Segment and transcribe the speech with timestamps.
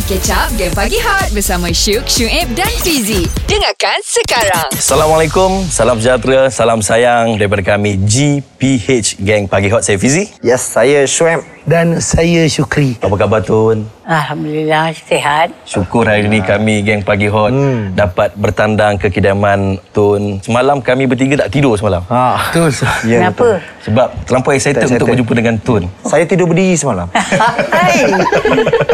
[0.00, 6.00] Mari catch up Game Pagi Hot Bersama Syuk, Syuib dan Fizi Dengarkan sekarang Assalamualaikum, salam
[6.00, 9.84] sejahtera, salam sayang daripada kami GPH Gang Pagi Hot.
[9.84, 10.32] Saya Fizi.
[10.40, 11.44] Yes, saya Shuem.
[11.68, 12.96] Dan saya Syukri.
[13.04, 13.84] Apa khabar Tun?
[14.10, 15.54] Alhamdulillah sihat.
[15.62, 17.94] Syukur hari ini kami Gang Pagi Hot hmm.
[17.94, 20.42] dapat bertandang ke kediaman Tun.
[20.42, 22.02] Semalam kami bertiga tak tidur semalam.
[22.10, 22.50] Ha.
[22.50, 22.74] Betul.
[23.06, 23.62] Ya, Kenapa?
[23.86, 24.98] Sebab terlampau excited Excited.
[24.98, 25.86] untuk berjumpa dengan Tun.
[26.02, 27.06] Saya tidur berdiri semalam.
[27.14, 28.10] Hai.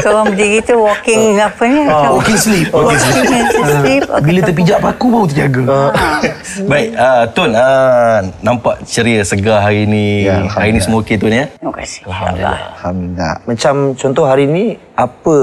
[0.05, 1.81] Kau berdiri tu walking apa ni?
[1.89, 2.69] Oh, Walking sleep.
[2.77, 4.05] Walking sleep.
[4.17, 5.63] Ah, Bila terpijak paku baru terjaga.
[6.69, 10.29] Baik, uh, Tun, uh, nampak ceria segar hari ini.
[10.29, 11.49] Ya, hari ini semua okey Tun ya?
[11.57, 12.05] Terima kasih.
[12.05, 12.61] Alhamdulillah.
[12.77, 13.35] Alhamdulillah.
[13.49, 14.77] Macam contoh hari ni,
[15.07, 15.37] apa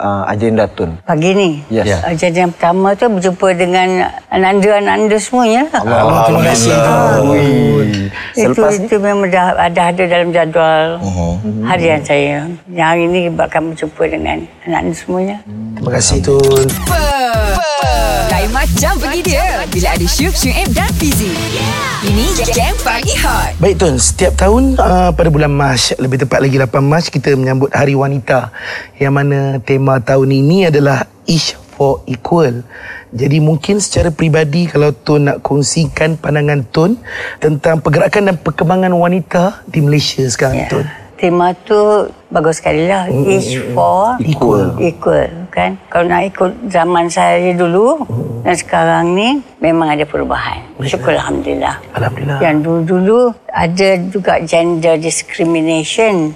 [0.00, 0.96] uh, agenda Tun?
[1.04, 1.50] Pagi ni.
[1.68, 1.86] Yes.
[1.86, 1.98] Ya.
[2.16, 5.82] Jadi yang pertama tu berjumpa dengan ananda-ananda semuanya lah.
[5.84, 6.70] Allah, terima kasih.
[6.70, 8.84] Itu, Selepas ni?
[8.88, 10.84] itu memang dah ada ada dalam jadual
[11.68, 12.48] harian saya.
[12.72, 15.36] Yang hari ni bakal berjumpa dengan anak-anak semuanya.
[15.76, 16.66] Terima kasih Tun.
[18.40, 21.28] Lain macam pergi dia Bila ada Syuk, Syuib dan Fizi
[22.08, 26.56] Ini Game Pagi Hot Baik Tun, setiap tahun uh, pada bulan Mac, lebih tepat lagi
[26.56, 28.48] 8 Mac, kita menyambut Hari Wanita.
[28.96, 32.62] Yang mana tema tahun ini adalah Each for Equal.
[33.10, 36.94] Jadi mungkin secara peribadi kalau Tun nak kongsikan pandangan Tun
[37.42, 40.70] tentang pergerakan dan perkembangan wanita di Malaysia sekarang Ya.
[40.70, 40.86] Tun.
[41.20, 43.04] Tema tu bagus sekali lah.
[43.12, 44.72] Each for Equal.
[44.80, 45.76] equal kan.
[45.92, 48.00] Kalau nak ikut zaman saya dulu
[48.40, 49.28] dan sekarang ni
[49.60, 50.64] memang ada perubahan.
[50.80, 51.76] Syukur Alhamdulillah.
[51.92, 52.40] Alhamdulillah.
[52.40, 53.20] Yang dulu-dulu
[53.52, 56.32] ada juga gender discrimination.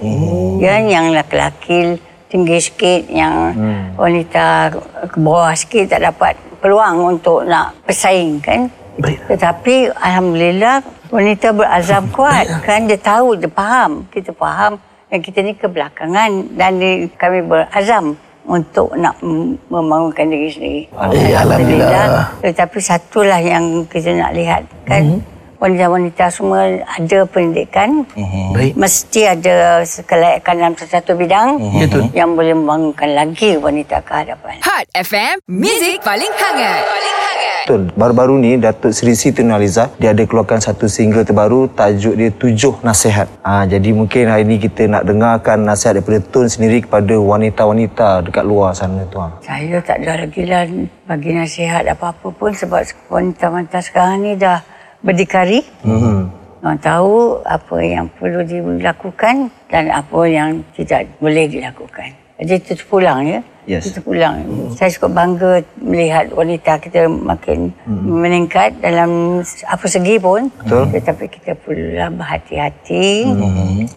[0.61, 1.97] Ya, yang laki-laki
[2.35, 3.55] tinggi sikit, yang
[3.95, 4.75] wanita
[5.07, 8.67] ke bawah sikit tak dapat peluang untuk nak bersaing kan.
[8.99, 9.23] Baik.
[9.31, 10.83] Tetapi Alhamdulillah
[11.15, 14.83] wanita berazam kuat kan dia tahu dia faham kita faham
[15.15, 20.83] yang kita ni kebelakangan dan di, kami berazam untuk nak mem- membangunkan diri sendiri.
[21.15, 22.39] Eh, Alhamdulillah.
[22.43, 25.23] Tetapi satulah yang kita nak lihat kan
[25.65, 28.05] wanita-wanita semua ada pendidikan
[28.53, 28.77] Baik.
[28.77, 31.57] mesti ada kelayakan dalam satu bidang
[31.89, 32.13] Tun.
[32.13, 34.61] yang boleh membangunkan lagi wanita ke hadapan.
[34.61, 37.33] Hot FM Music paling hangat Paling hangat
[37.65, 37.89] Betul.
[37.97, 42.85] Baru-baru ni Datuk Seri Siti Nurhaliza dia ada keluarkan satu single terbaru tajuk dia Tujuh
[42.85, 43.25] Nasihat.
[43.41, 48.45] Ah jadi mungkin hari ni kita nak dengarkan nasihat daripada Tun sendiri kepada wanita-wanita dekat
[48.45, 49.17] luar sana tu.
[49.17, 49.33] ah.
[49.41, 50.69] Saya tak ada lagi lah
[51.09, 54.61] bagi nasihat apa-apa pun sebab wanita-wanita sekarang ni dah
[55.05, 55.61] berdikari.
[55.85, 56.19] Mm-hmm.
[56.65, 62.17] Orang tahu apa yang perlu dilakukan dan apa yang tidak boleh dilakukan.
[62.41, 63.41] Jadi itu terpulang ya.
[63.65, 63.89] Yes.
[63.89, 64.45] Itu terpulang.
[64.77, 70.49] Saya cukup bangga melihat wanita kita makin meningkat dalam apa segi pun.
[70.51, 70.89] Betul.
[70.93, 73.09] Tetapi kita perlulah berhati-hati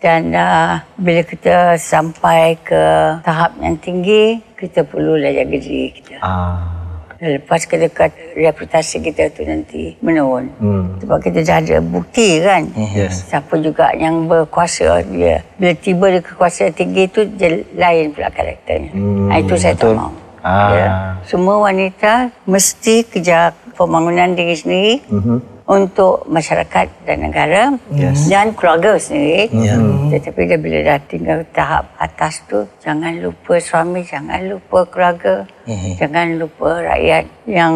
[0.04, 2.84] dan uh, bila kita sampai ke
[3.24, 6.20] tahap yang tinggi, kita perlulah jaga diri kita.
[6.20, 6.77] Ah.
[7.18, 10.46] Dan lepas ke dekat reputasi kita tu nanti menurun.
[10.56, 10.86] Hmm.
[11.00, 12.70] Sebab kita dah ada bukti kan.
[12.94, 13.26] Yes.
[13.26, 15.42] Siapa juga yang berkuasa dia.
[15.56, 18.92] Bila tiba di kekuasaan tinggi tu dia lain pula karakternya.
[18.92, 19.92] Hmm, Hmm, itu saya betul.
[19.92, 20.14] tak mahu.
[20.40, 20.70] Ah.
[20.72, 20.88] Ya.
[21.24, 22.14] Semua wanita
[22.46, 25.57] mesti kejar pembangunan diri sendiri Mhm.
[25.68, 28.32] Untuk masyarakat dan negara Yes.
[28.32, 29.52] dan keluarga sendiri.
[29.52, 29.76] Ya.
[30.10, 36.00] Tetapi dia bila dah tinggal tahap atas tu, jangan lupa suami, jangan lupa keluarga, Mhm.
[36.00, 37.74] jangan lupa rakyat yang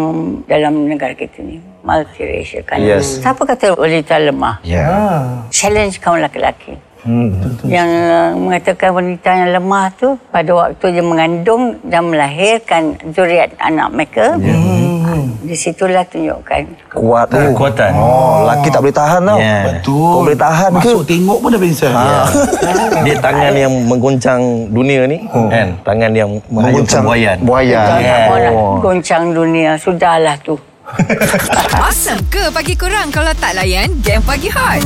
[0.48, 2.80] dalam negara kita ni multiracial kan.
[2.80, 3.20] Yes.
[3.20, 4.64] Siapa kata wanita lemah?
[4.64, 4.88] Ya.
[4.88, 6.80] Ah, Challenge kaum lelaki.
[7.02, 7.34] Hmm.
[7.66, 13.90] Yang uh, mengatakan wanita yang lemah tu pada waktu dia mengandung dan melahirkan zuriat anak
[13.90, 14.38] mereka.
[14.38, 15.34] Hmm.
[15.42, 17.42] Di situlah tunjukkan Kuat tu.
[17.42, 17.92] Kekuatan.
[17.98, 19.38] Oh, laki tak boleh tahan tau.
[19.42, 19.58] Ya.
[19.66, 20.12] betul.
[20.14, 20.92] Kau boleh tahan ke?
[20.94, 21.92] Masuk tengok pun dah pingsan.
[21.92, 22.22] Ya.
[23.06, 27.88] Dia tangan yang mengguncang dunia ni kan Tangan yang menghayunkan buayan Buayan.
[27.98, 28.26] Yeah.
[28.30, 28.54] mau nak
[28.86, 29.72] goncang dunia.
[29.82, 30.56] Sudahlah tu.
[31.86, 34.84] Awesome ke pagi kurang Kalau tak layan Game Pagi Hot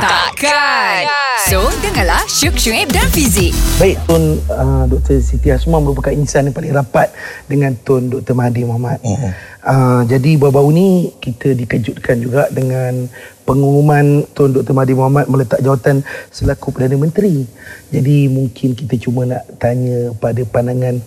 [0.00, 1.04] Takkan
[1.44, 5.20] So dengarlah Syuk, Syuib dan Fizi Baik Tun uh, Dr.
[5.20, 7.12] Siti Asma merupakan insan yang paling rapat
[7.50, 8.32] dengan Tun Dr.
[8.32, 9.02] Mahathir Mohamad.
[9.02, 9.32] Uh-huh.
[9.64, 13.10] Uh, jadi baru-baru ni kita dikejutkan juga dengan
[13.44, 14.72] pengumuman Tun Dr.
[14.72, 17.44] Mahathir Mohamad meletak jawatan selaku Perdana Menteri.
[17.90, 21.02] Jadi mungkin kita cuma nak tanya pada pandangan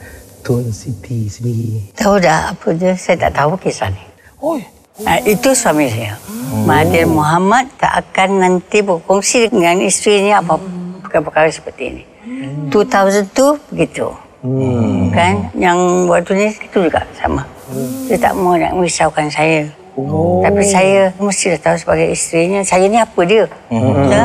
[0.48, 1.92] Tun Siti sendiri.
[1.92, 2.96] Tahu dah apa dia?
[2.96, 4.00] Saya tak tahu kisah ni.
[4.40, 4.56] Oh,
[4.98, 6.18] Uh, itu suami saya.
[6.66, 10.58] Mahathir Muhammad tak akan nanti berkongsi dengan isterinya apa
[11.06, 12.04] perkara-perkara seperti ini.
[12.74, 14.10] 2002 begitu.
[15.14, 15.54] Kan?
[15.54, 15.78] Yang
[16.10, 17.46] waktu ni itu juga sama.
[18.10, 19.70] Dia tak mau nak merisaukan saya.
[19.98, 20.46] Oh.
[20.46, 23.50] Tapi saya mesti dah tahu sebagai isterinya, saya ni apa dia.
[23.74, 24.24] Ya?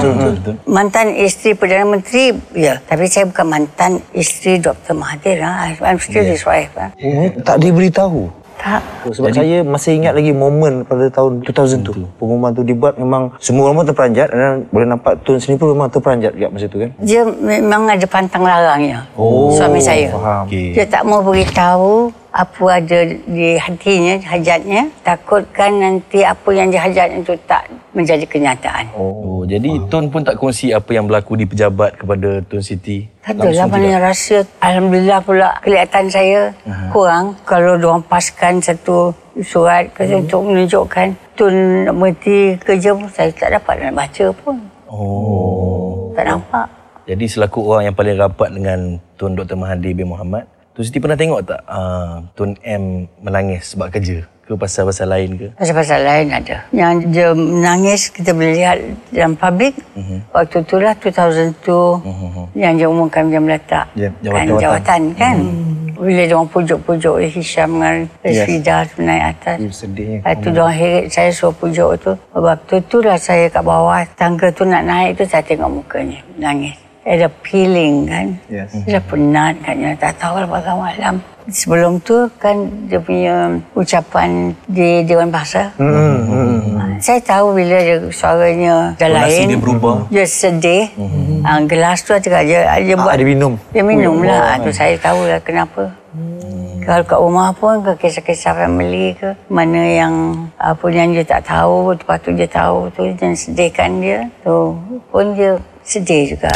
[0.69, 2.77] Mantan isteri Perdana Menteri, ya.
[2.85, 4.93] Tapi saya bukan mantan isteri Dr.
[4.93, 5.41] Mahathir.
[5.41, 5.73] Ha.
[5.81, 6.77] I'm still his wife.
[6.77, 6.93] Ha.
[6.93, 8.29] Oh, tak diberitahu.
[8.63, 8.83] Tak.
[9.03, 12.07] Oh, sebab Jadi, saya masih ingat lagi momen pada tahun 2000 tu.
[12.15, 15.91] Pengumuman tu dibuat memang semua orang pun terperanjat dan boleh nampak Tun sini pun memang
[15.91, 16.95] terperanjat juga masa tu kan.
[17.03, 19.11] Dia memang ada pantang larangnya.
[19.19, 20.15] Oh, Suami saya.
[20.15, 20.47] faham.
[20.47, 20.79] Okey.
[20.79, 24.89] Dia tak mau beritahu apa ada di hatinya, hajatnya.
[25.05, 28.89] Takutkan nanti apa yang dihajatnya itu tak menjadi kenyataan.
[28.97, 33.05] Oh, jadi Tun pun tak kongsi apa yang berlaku di pejabat kepada Tun Siti.
[33.21, 34.49] Tak adalah mana yang rahsia.
[34.65, 36.57] Alhamdulillah pula kelihatan saya
[36.89, 37.37] kurang.
[37.45, 39.13] Kalau diorang paskan satu
[39.45, 44.57] surat ke untuk menunjukkan Tun nak berhenti kerja pun saya tak dapat nak baca pun.
[44.89, 46.13] Oh.
[46.17, 46.67] Tak nampak.
[47.09, 48.79] Jadi selaku orang yang paling rapat dengan
[49.21, 49.59] Tun Dr.
[49.59, 54.25] Mahathir bin Mohamad, Tun Siti pernah tengok tak uh, Tun M menangis sebab kerja?
[54.43, 55.49] Ke pasal-pasal lain ke?
[55.55, 56.65] Pasal-pasal lain ada.
[56.73, 58.77] Yang dia menangis kita boleh lihat
[59.13, 59.77] dalam publik.
[59.95, 60.19] Uh-huh.
[60.33, 62.47] Waktu itulah 2002 uh-huh.
[62.57, 64.59] yang dia umumkan dia meletak Ya, kan, jawatan.
[64.59, 65.37] jawatan kan.
[65.45, 65.71] Uh-huh.
[66.03, 68.99] Bila dia orang pujuk-pujuk Hisham dengan Resrida yes.
[68.99, 69.57] naik atas.
[69.61, 70.19] Itu sedihnya.
[70.25, 72.13] Lepas tu dia orang heret saya suruh pujuk tu.
[72.35, 76.75] Waktu tu lah saya kat bawah tangga tu nak naik tu saya tengok mukanya nangis.
[77.03, 78.27] Ada peeling kan.
[78.47, 78.71] Yes.
[78.87, 79.91] Dia dah penat katnya.
[79.99, 81.15] Tak tahu lah pasal malam.
[81.51, 82.55] Sebelum tu kan
[82.87, 85.75] dia punya ucapan di Dewan Bahasa.
[85.75, 86.95] Hmm.
[87.03, 89.51] Saya tahu bila dia suaranya dah Tonasi lain.
[89.51, 89.97] dia berubah.
[90.07, 90.87] Dia sedih.
[90.95, 91.43] Hmm.
[91.43, 93.11] Ha, gelas tu juga dia, dia buat.
[93.11, 93.59] Ah, dia minum.
[93.75, 94.63] Dia minum lah.
[94.63, 95.91] Tu saya tahu lah kenapa.
[96.15, 96.79] Hmm.
[96.87, 100.15] Kalau kat rumah pun ke kisah-kisah family ke mana yang
[100.59, 104.75] apa yang dia tak tahu lepas tu dia tahu tu dan sedihkan dia tu
[105.11, 106.51] pun dia sedih juga.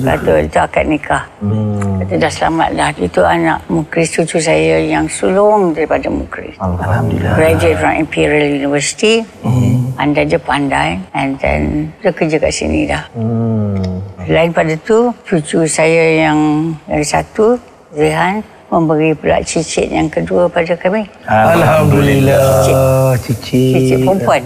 [0.01, 1.25] Kata itu akad nikah.
[1.45, 2.01] Hmm.
[2.01, 2.91] Kata dah selamat dah.
[2.97, 6.57] Itu anak Mukris cucu saya yang sulung daripada Mukris.
[6.57, 7.37] Alhamdulillah.
[7.37, 9.21] Graduate from Imperial University.
[9.45, 9.93] Hmm.
[10.01, 10.91] Pandai dia pandai.
[11.13, 13.05] And then dia kerja kat sini dah.
[13.13, 14.01] Hmm.
[14.31, 17.59] Lain pada tu, cucu saya yang yang satu,
[17.91, 21.03] Zehan, memberi pula cicit yang kedua pada kami.
[21.27, 22.71] Alhamdulillah.
[23.19, 23.75] Cici.
[23.75, 24.43] Cicit perempuan.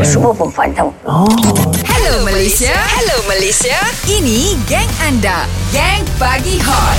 [0.00, 0.90] Semua perempuan tahu.
[2.10, 3.78] Hello Malaysia Hello Malaysia
[4.10, 6.98] Ini Gang Anda Gang Pagi Hot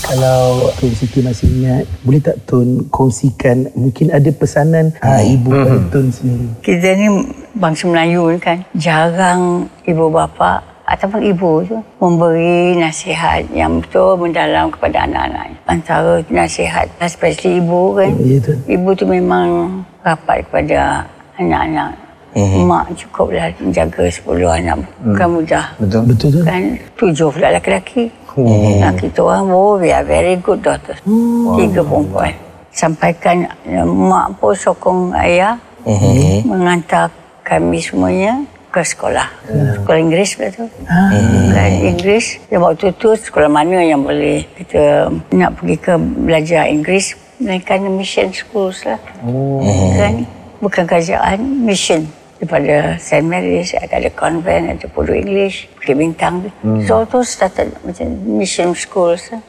[0.00, 5.82] Kalau Tun Siti masih ingat, boleh tak Tun kongsikan mungkin ada pesanan ah, ibu pada
[5.92, 6.48] Tun sendiri?
[6.64, 7.08] Kita ni
[7.52, 15.04] bangsa Melayu kan jarang ibu bapa ataupun ibu tu memberi nasihat yang betul mendalam kepada
[15.04, 15.58] anak-anaknya.
[15.68, 18.10] Antara nasihat especially ibu kan.
[18.24, 18.56] Ya, Tun.
[18.64, 19.46] Ibu tu memang
[20.00, 21.04] rapat kepada
[21.36, 21.92] anak-anak.
[22.38, 24.78] Mak cukuplah menjaga 10 anak.
[25.02, 25.64] Bukan mudah.
[25.76, 26.02] Betul.
[26.06, 26.40] Betul tu?
[26.46, 26.62] Kan
[26.94, 28.04] tujuh pula lelaki-lelaki.
[28.78, 31.02] Nah, kita orang, oh, we are very good daughters.
[31.58, 32.30] Tiga perempuan.
[32.70, 35.58] Sampaikan eh, mak pun sokong ayah
[36.46, 37.10] mengantar
[37.42, 38.44] kami semuanya
[38.78, 39.26] ke sekolah.
[39.82, 40.64] Sekolah Inggeris pula tu.
[40.86, 42.38] Kan Inggeris.
[42.46, 47.18] Dan waktu tu sekolah mana yang boleh kita nak pergi ke belajar Inggeris.
[47.42, 48.98] Melainkan mission schools lah.
[49.98, 50.26] Kan?
[50.62, 52.06] Bukan kerajaan, mission.
[52.38, 53.26] Daripada St.
[53.26, 56.46] Mary's, ada convent, ada Puru English, Bukit Bintang.
[56.86, 59.34] So tu started macam mission schools.
[59.34, 59.42] Lah.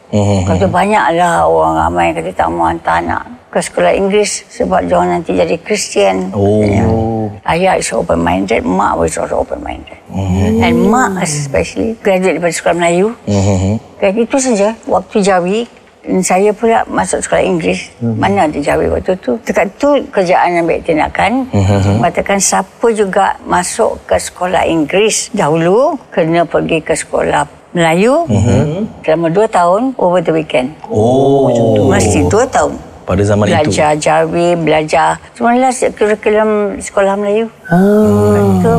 [0.50, 5.02] Kata banyaklah orang ramai yang kata tak mau hantar anak ke sekolah Inggeris sebab dia
[5.02, 6.30] nanti jadi Kristian.
[6.38, 7.34] Oh.
[7.50, 9.98] Ayah is open minded, mak was also open minded.
[10.14, 10.62] Mm-hmm.
[10.62, 13.08] And mak especially graduate daripada sekolah Melayu.
[13.26, 13.74] Mm-hmm.
[13.98, 15.60] Dan itu saja waktu Jawi
[16.22, 17.90] saya pula masuk sekolah Inggeris.
[17.98, 18.16] Mm-hmm.
[18.22, 19.42] Mana ada Jawi waktu tu.
[19.42, 21.50] Dekat tu kerjaan ambil tindakan.
[21.50, 22.06] Mm-hmm.
[22.06, 29.06] Katakan siapa juga masuk ke sekolah Inggeris dahulu kena pergi ke sekolah Melayu mm-hmm.
[29.06, 30.74] selama dua tahun over the weekend.
[30.86, 31.50] Oh.
[31.90, 32.89] Mesti dua tahun.
[33.10, 33.74] Pada zaman itu.
[33.74, 37.50] belajar Jawi, belajar semualah kurikulum sekolah Melayu.
[37.66, 38.38] Ah.
[38.38, 38.74] Itu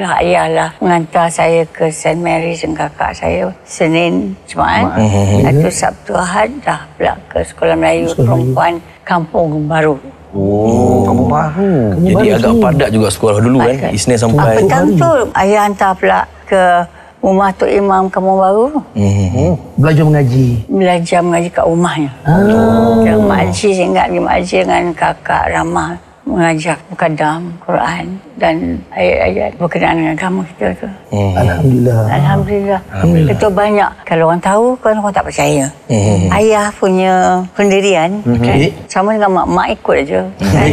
[0.00, 2.16] lah ayah lah mengantar saya ke St.
[2.16, 4.96] Mary's dan kakak saya Senin Jumaat.
[5.44, 10.00] Itu Sabtu Ahad dah pula ke sekolah Melayu perempuan Kampung Baru.
[10.34, 11.74] Oh, kamu baru.
[11.94, 13.94] Jadi agak padat juga sekolah dulu kan.
[13.94, 14.54] Isnin Ah, sampai.
[14.58, 16.62] petang tu ayah hantar pula ke
[17.24, 18.66] rumah Tok Imam Kampung Baru.
[18.92, 19.56] Hmm.
[19.80, 20.68] Belajar mengaji.
[20.68, 22.12] Belajar mengaji kat rumahnya.
[22.28, 23.00] Ah.
[23.00, 28.80] Dan Mak Haji, saya ingat ni Mak Haji dengan kakak Ramah mengajar mukadam Quran dan
[28.96, 30.88] ayat-ayat berkenaan dengan agama kita tu.
[31.12, 31.34] Hmm.
[31.36, 32.00] Alhamdulillah.
[32.10, 32.80] Alhamdulillah.
[33.28, 33.90] Betul banyak.
[34.08, 35.64] Kalau orang tahu, kan orang tak percaya.
[35.86, 36.32] Hmm.
[36.32, 40.20] Ayah punya pendirian, kan, sama dengan mak, mak ikut aja.
[40.40, 40.68] Kan?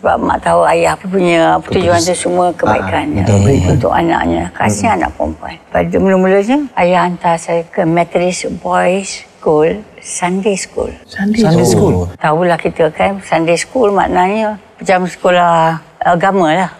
[0.00, 3.24] Sebab mak tahu ayah punya tujuan tu semua kebaikan ya,
[3.68, 4.48] untuk anaknya.
[4.54, 5.58] Khasnya anak perempuan.
[5.68, 10.94] Pada mula-mulanya, ayah hantar saya ke Methodist Boys School, Sunday School.
[11.10, 12.06] Sunday, Sunday school.
[12.06, 12.14] school.
[12.22, 16.70] Tahulah kita kan, Sunday School maknanya macam sekolah agama lah.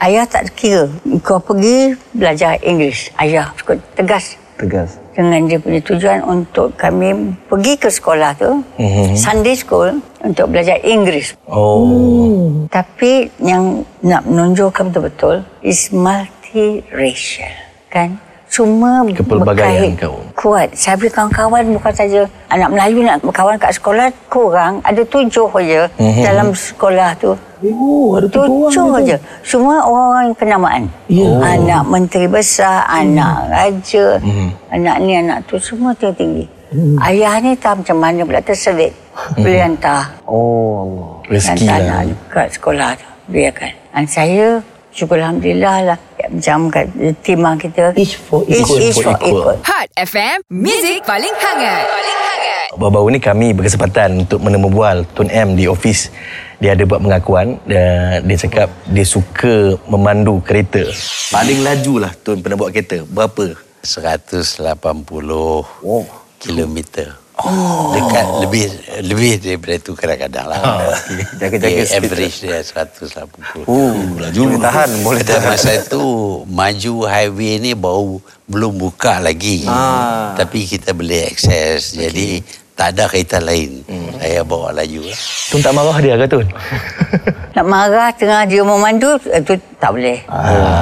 [0.00, 0.88] Ayah tak kira.
[1.20, 3.12] Kau pergi belajar English.
[3.20, 4.96] Ayah cukup tegas Tegas.
[5.12, 8.64] dengan dia punya tujuan untuk kami pergi ke sekolah tu,
[9.12, 11.36] Sunday school, untuk belajar Inggeris.
[11.44, 12.64] Oh.
[12.72, 17.52] Tapi yang nak menonjolkan betul-betul is multiracial.
[17.92, 18.23] Kan?
[18.54, 20.22] Semua Kepelbagaian berkait kau.
[20.38, 20.70] kuat.
[20.78, 24.78] Saya punya kawan-kawan bukan saja anak Melayu nak berkawan kat sekolah, kurang.
[24.86, 27.34] Ada tujuh je dalam sekolah tu.
[27.66, 29.18] Oh, ada tujuh je.
[29.42, 30.86] Semua orang kenamaan.
[31.10, 31.26] Ya.
[31.26, 31.42] Oh.
[31.42, 34.22] Anak menteri besar, anak raja,
[34.70, 36.46] anak ni, anak tu, semua tinggi-tinggi.
[37.02, 38.94] Ayah ni tak macam mana pula terselit.
[39.34, 40.14] Boleh hantar.
[40.30, 41.10] Oh Allah.
[41.26, 41.98] Rezeki hantar lah.
[42.06, 43.06] anak kat sekolah tu.
[43.34, 43.72] Biarkan.
[43.90, 44.46] Dan saya,
[44.94, 45.98] syukur Alhamdulillah lah.
[46.30, 46.86] Macam kat
[47.20, 47.92] timah kita.
[47.98, 48.78] Each for Each, equal.
[48.80, 49.58] each for equal.
[49.60, 51.84] Hot FM, Music paling hangat.
[51.84, 52.68] Paling hangat.
[52.78, 56.08] Baru-baru ni kami berkesempatan untuk menemu bual Tun M di ofis.
[56.62, 60.86] Dia ada buat pengakuan dan dia cakap dia suka memandu kereta.
[61.34, 63.04] Paling laju lah Tun pernah buat kereta.
[63.04, 63.52] Berapa?
[63.84, 64.64] 180
[65.84, 66.06] oh.
[66.40, 67.23] kilometer.
[67.34, 67.90] Oh.
[67.90, 68.64] Dekat lebih
[69.02, 70.60] lebih daripada itu kadang-kadang lah.
[71.34, 72.06] Jaga-jaga Okay, speed.
[72.06, 73.66] average dia 180.
[73.66, 74.38] Oh, laju.
[74.38, 75.50] Boleh tahan, boleh tahan.
[75.50, 76.02] masa itu
[76.46, 79.66] maju highway ni baru belum buka lagi.
[79.66, 80.30] Ah.
[80.38, 81.98] Tapi kita boleh akses.
[81.98, 82.38] Jadi
[82.74, 83.82] tak ada kereta lain.
[83.82, 84.14] Hmm.
[84.14, 85.18] Saya bawa laju lah.
[85.50, 86.46] Tun tak marah dia ke Tun?
[87.54, 90.22] Nak marah tengah dia memandu, itu tak boleh.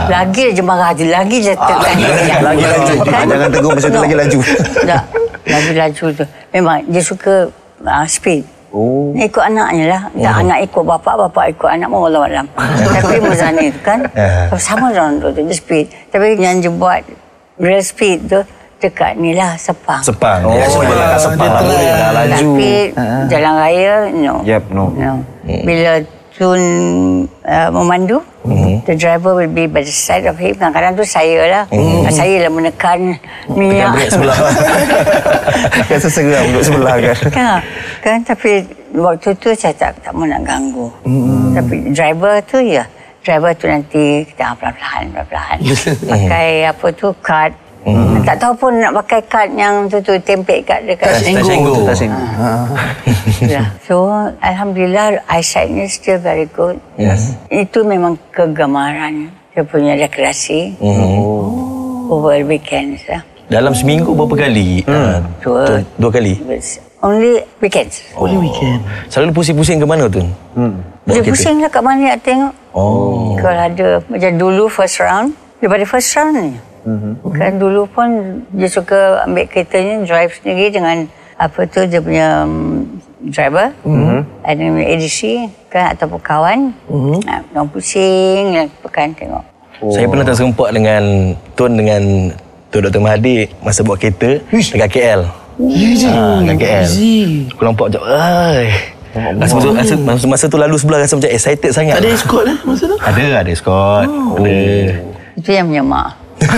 [0.09, 2.41] Lagi je marah dia, lagi je tekan dia.
[2.41, 2.95] Lagi laju.
[3.09, 4.39] Ah, jangan tegur masa tu lagi laju.
[4.85, 6.25] Tak, lagi laju tu.
[6.51, 7.49] Memang dia suka
[7.83, 8.45] uh, speed.
[8.73, 9.13] Oh.
[9.13, 10.03] Ikut anaknya lah.
[10.09, 12.47] Tak anak ikut bapak, bapak ikut anak pun Allah Alam.
[12.97, 14.49] Tapi Muzani tu kan, Ah.
[14.57, 15.93] sama orang tu, dia speed.
[16.09, 17.05] Tapi yang dia buat
[17.61, 18.41] real speed tu,
[18.81, 20.01] dekat ni lah, Sepang.
[20.01, 20.41] Sepang.
[20.49, 20.89] Oh, Dia dia Sepang.
[20.89, 21.53] kat Sepang.
[21.61, 22.49] Boleh dah laju.
[22.49, 22.71] Tapi
[23.29, 24.35] jalan raya, no.
[24.41, 24.85] Yep, no.
[24.97, 25.15] no.
[25.45, 25.91] Bila
[26.43, 26.59] Tun
[27.47, 28.19] uh, memandu,
[28.83, 30.59] the driver will be by the side of him.
[30.59, 31.65] Kadang-kadang tu saya lah.
[32.11, 33.15] Saya lah menekan
[33.47, 33.95] minyak.
[33.95, 34.35] brake sebelah.
[35.95, 37.17] Rasa seram duduk sebelah kan.
[37.31, 37.59] kan,
[38.03, 40.91] kan tapi waktu tu saya tak tak mau nak ganggu.
[41.55, 42.91] Tapi driver tu ya,
[43.23, 45.59] driver tu nanti kita ah, pelan-pelan, pelan-pelan.
[46.11, 47.55] pakai apa tu kad.
[48.23, 51.83] Tak tahu pun nak pakai kad yang tu tu tempek kat dekat Senggol.
[51.83, 52.23] Tak senggu.
[53.43, 53.75] Ya.
[53.83, 54.07] So
[54.39, 56.79] alhamdulillah eyesightnya still very good.
[56.95, 57.35] Yes.
[57.51, 60.79] Itu memang kegemaran dia punya rekreasi
[62.09, 63.21] over weekends lah.
[63.51, 64.81] Dalam seminggu berapa kali?
[64.89, 65.83] Ah, Dua.
[66.01, 66.41] Dua kali?
[67.03, 68.01] Only weekends.
[68.15, 68.81] Only weekend.
[69.11, 70.31] Selalu pusing-pusing ke mana Tun?
[70.55, 70.79] Hmm.
[71.05, 72.55] Dia pusing lah kat mana nak tengok.
[72.73, 73.35] Oh.
[73.37, 76.55] Kalau ada macam dulu first round, daripada first round ni.
[76.83, 77.13] Mm-hmm.
[77.39, 78.09] Kan dulu pun
[78.51, 81.07] dia suka ambil keretanya drive sendiri dengan
[81.39, 82.87] apa tu dia punya um,
[83.23, 84.21] driver mm-hmm.
[84.43, 85.21] ada ADC
[85.71, 87.17] kan ataupun kawan mm-hmm.
[87.27, 89.45] nak orang pusing nak pekan tengok.
[89.83, 89.91] Oh.
[89.91, 92.03] Saya pernah terserempak dengan Tun dengan
[92.71, 93.03] Tun Dr.
[93.03, 95.23] Mahathir masa buat kereta dekat KL.
[95.59, 96.09] Ya je.
[96.09, 96.87] Ha, dekat KL.
[96.87, 97.19] Easy.
[97.51, 98.71] Aku nampak macam, ai.
[99.13, 102.01] Rasa, masa, masa, masa, masa tu lalu sebelah rasa macam excited sangat.
[102.01, 102.97] Ada escort lah masa tu?
[102.97, 104.09] Ada, ada escort.
[104.09, 104.41] Oh.
[104.41, 104.57] Ada.
[105.37, 106.22] Itu yang punya mak.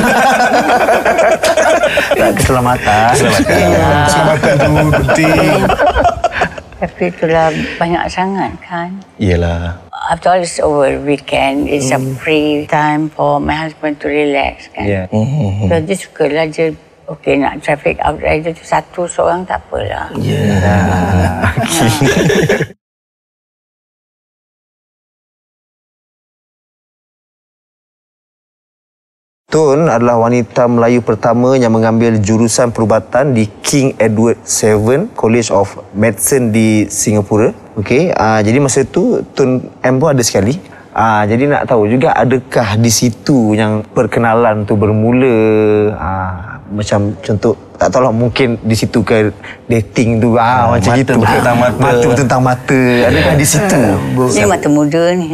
[2.15, 3.13] Tak keselamatan.
[3.15, 4.71] Keselamatan tu
[5.03, 5.61] penting.
[6.75, 7.49] Tapi itulah
[7.81, 9.01] banyak sangat kan.
[9.17, 9.81] Yelah.
[10.11, 11.71] After all, it's over weekend.
[11.71, 14.85] It's a free time for my husband to relax kan.
[14.85, 15.03] Ya.
[15.09, 15.71] Hmm.
[15.71, 20.09] So dia suka lah je Okey nak traffic outrider tu satu seorang tak apalah.
[29.55, 35.79] Tun adalah wanita Melayu pertama yang mengambil jurusan perubatan di King Edward VII College of
[35.95, 37.55] Medicine di Singapura.
[37.79, 40.59] Okey, uh, jadi masa tu Tun M pun ada sekali.
[40.91, 45.39] Uh, jadi nak tahu juga adakah di situ yang perkenalan tu bermula
[46.03, 49.29] uh, macam contoh tak tahu lah mungkin di situ ke
[49.69, 51.81] dating tu ah, macam mata gitu bertentang mata.
[51.83, 53.81] mata bertentang mata adakah di situ
[54.15, 55.29] Ni mata muda ni.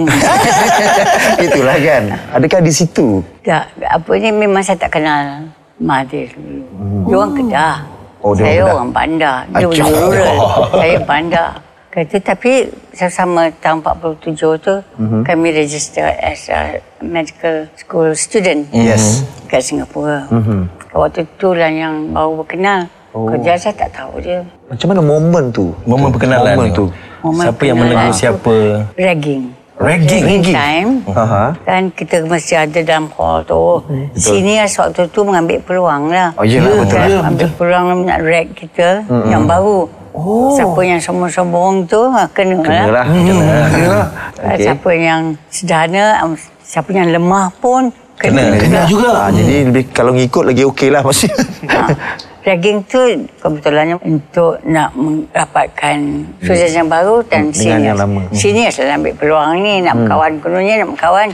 [1.46, 2.02] itulah kan
[2.34, 5.46] adakah di situ tak, apa ni memang saya tak kenal
[5.80, 6.28] Mahathir.
[6.36, 7.08] Hmm.
[7.08, 7.76] Dia orang Kedah.
[8.20, 8.76] Oh, dia saya orang Kedah.
[8.76, 9.36] orang Bandar.
[9.48, 10.36] Dia rural.
[10.80, 11.50] saya Bandar.
[11.90, 15.26] Kata, tapi sama tahun 47 tu, mm-hmm.
[15.26, 19.26] kami register as a medical school student Yes.
[19.50, 20.30] kat Singapura.
[20.30, 20.60] Mm-hmm.
[20.94, 22.86] Waktu tu lah yang baru berkenal.
[23.10, 23.26] Oh.
[23.26, 24.46] Kerja saya tak tahu dia.
[24.70, 26.78] macam mana momen tu Momen perkenalan momen ni.
[26.78, 26.86] tu
[27.26, 28.54] Momen Siapa yang menegur siapa?
[28.94, 29.42] Ragging.
[29.74, 30.22] Ragging.
[30.22, 30.90] Ragging time.
[31.10, 31.44] Aha.
[31.66, 33.82] Kan kita mesti ada dalam hall tu.
[34.14, 36.30] Senior waktu tu mengambil peluang lah.
[36.38, 37.02] Oh, yelah, betul.
[37.02, 37.10] Kan?
[37.10, 38.88] Ya, Ambil peluang nak rag kita
[39.26, 39.90] yang baru.
[40.12, 40.50] Oh.
[40.52, 43.06] Siapa yang sombong-sombong tu ha, kena, kenalah lah.
[43.06, 43.98] kena
[44.36, 44.64] Ah, Okey.
[44.66, 48.52] Siapa yang sederhana, am- siapa yang lemah pun kena.
[48.52, 48.80] Kena.
[48.84, 51.30] juga ah, jadi lebih kalau ngikut lagi okey lah pasti
[51.64, 51.82] Ha.
[52.50, 52.98] Ragging tu
[53.38, 55.96] kebetulannya untuk nak mendapatkan
[56.36, 57.78] student yang baru dan Hmm, senior.
[57.86, 58.20] yang lama.
[58.20, 58.34] Hmm.
[58.34, 61.28] Senior selalu ambil peluang ni nak berkawan kononnya nak berkawan.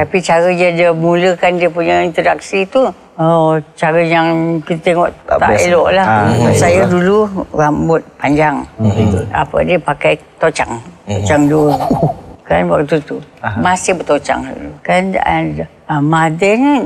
[0.00, 5.36] Tapi cara dia dia mulakan dia punya interaksi tu Oh, cara yang kita tengok Tak
[5.36, 6.06] tak, elok lah.
[6.24, 6.88] Ah, tak Saya lah.
[6.88, 7.18] dulu
[7.52, 8.64] rambut panjang.
[9.30, 10.80] Apa dia pakai tocang.
[11.04, 11.76] Tocang dulu.
[12.48, 13.20] Kan waktu tu.
[13.60, 14.72] Masih bertocang dulu.
[14.80, 16.76] Kan and, uh, Mahathir ni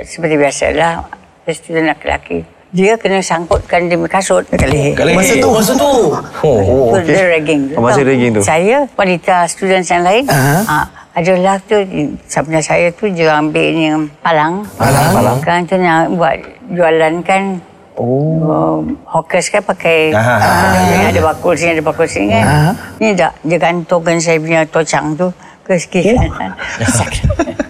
[0.00, 1.04] seperti biasalah.
[1.44, 2.40] Dia student lelaki.
[2.74, 4.98] Dia kena sangkutkan punya kasut dekat leher.
[5.14, 6.10] Masa tu, masa tu.
[6.42, 6.58] Oh.
[6.58, 7.78] oh Tu dia ragging tu.
[7.78, 8.42] Oh, Tahu, ragging tu.
[8.42, 10.82] Saya, wanita student yang lain, uh
[11.14, 11.78] adalah tu,
[12.26, 13.86] sebenarnya saya tu dia ambil ni
[14.18, 14.66] palang.
[14.74, 15.14] Palang.
[15.14, 15.38] palang.
[15.46, 16.34] Kan tu nak buat
[16.74, 17.62] jualan kan.
[17.94, 18.42] Oh.
[18.42, 20.34] Uh, hawkers kan pakai Aha.
[20.42, 22.74] uh, ada bakul sini, ada bakul sini kan.
[22.98, 25.30] Ni tak, dia gantungkan saya punya tocang tu
[25.62, 26.50] ke sikit kan.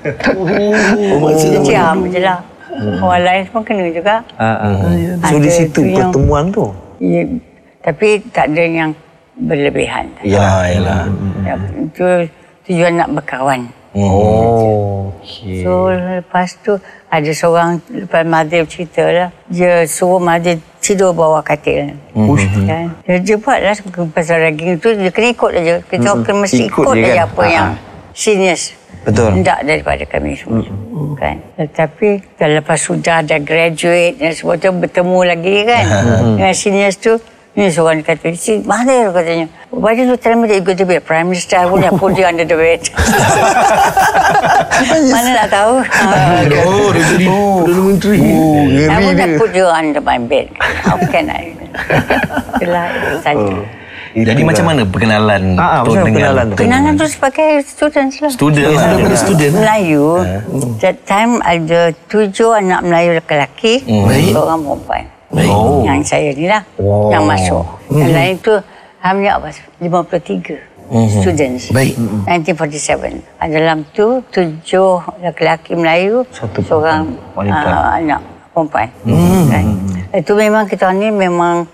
[0.04, 2.36] Oh, masa Dia diam je lah.
[3.00, 4.14] Orang lain semua kena juga.
[4.34, 4.74] Ah.
[5.24, 6.66] so di situ tu yang- pertemuan tu
[6.96, 7.22] Ya,
[7.80, 8.90] tapi tak ada yang
[9.36, 10.06] berlebihan.
[10.22, 11.10] Ya, yalah.
[11.42, 12.06] Ya, itu
[12.64, 13.66] tujuan nak berkawan.
[13.94, 16.74] oh okey So lepas tu
[17.06, 19.28] ada seorang lepas Mahathir cerita lah.
[19.46, 21.94] Dia suruh Mahathir tidur bawah katil.
[22.12, 22.66] Mm-hmm.
[22.66, 22.86] Kan?
[23.06, 23.74] Dia, dia buat lah
[24.10, 24.92] pasal ragging tu.
[24.92, 25.74] Dia kena ikut aja.
[25.82, 26.24] Kita mm-hmm.
[26.24, 27.26] kena mesti Ikut ikut, je kan?
[27.26, 27.70] apa Ah, yang.
[28.14, 28.72] Seniors.
[29.04, 29.42] Betul.
[29.42, 30.64] Hendak daripada kami semua.
[30.64, 31.12] Mm-hmm.
[31.18, 31.36] Kan?
[31.60, 32.08] Tetapi
[32.40, 35.84] lepas sudah dah graduate dan semua tu bertemu lagi kan.
[36.38, 37.18] Dengan seniors tu.
[37.54, 39.46] Ni seorang kata, si Mahathir katanya.
[39.70, 41.54] Why did you tell me that you're going to be a prime minister?
[41.54, 42.82] I wouldn't have put you under the bed.
[45.14, 45.74] Mana nak tahu?
[46.66, 48.18] Oh, dia jadi Perdana Menteri.
[48.26, 50.50] oh I ngeri would dia have put you under my bed.
[50.58, 51.54] How can I?
[52.58, 52.86] Itulah
[53.22, 53.83] saja.
[54.14, 56.56] Jadi macam mana perkenalan Tun macam mana dengan perkenalan tu?
[56.62, 58.30] Kenalan tu sebagai students lah.
[58.30, 58.82] Student lah.
[58.94, 60.06] Daripada student Melayu.
[60.78, 64.30] That time ada tujuh anak Melayu lelaki, Baik.
[64.30, 65.04] seorang perempuan.
[65.34, 65.82] Oh.
[65.82, 67.10] Yang saya ni lah, Wow.
[67.10, 67.64] yang masuk.
[67.90, 68.54] Yang lain tu
[69.02, 69.48] hanya apa?
[69.82, 70.62] 53
[71.10, 71.74] students.
[71.74, 71.98] Baik.
[72.30, 73.18] 1947.
[73.36, 77.02] Ah, Dalam tu tujuh lelaki Melayu, Satu seorang
[77.34, 77.66] wanita.
[77.66, 78.20] ah, anak
[78.54, 78.88] perempuan.
[79.50, 79.64] Kan?
[80.14, 81.66] Itu memang kita ni memang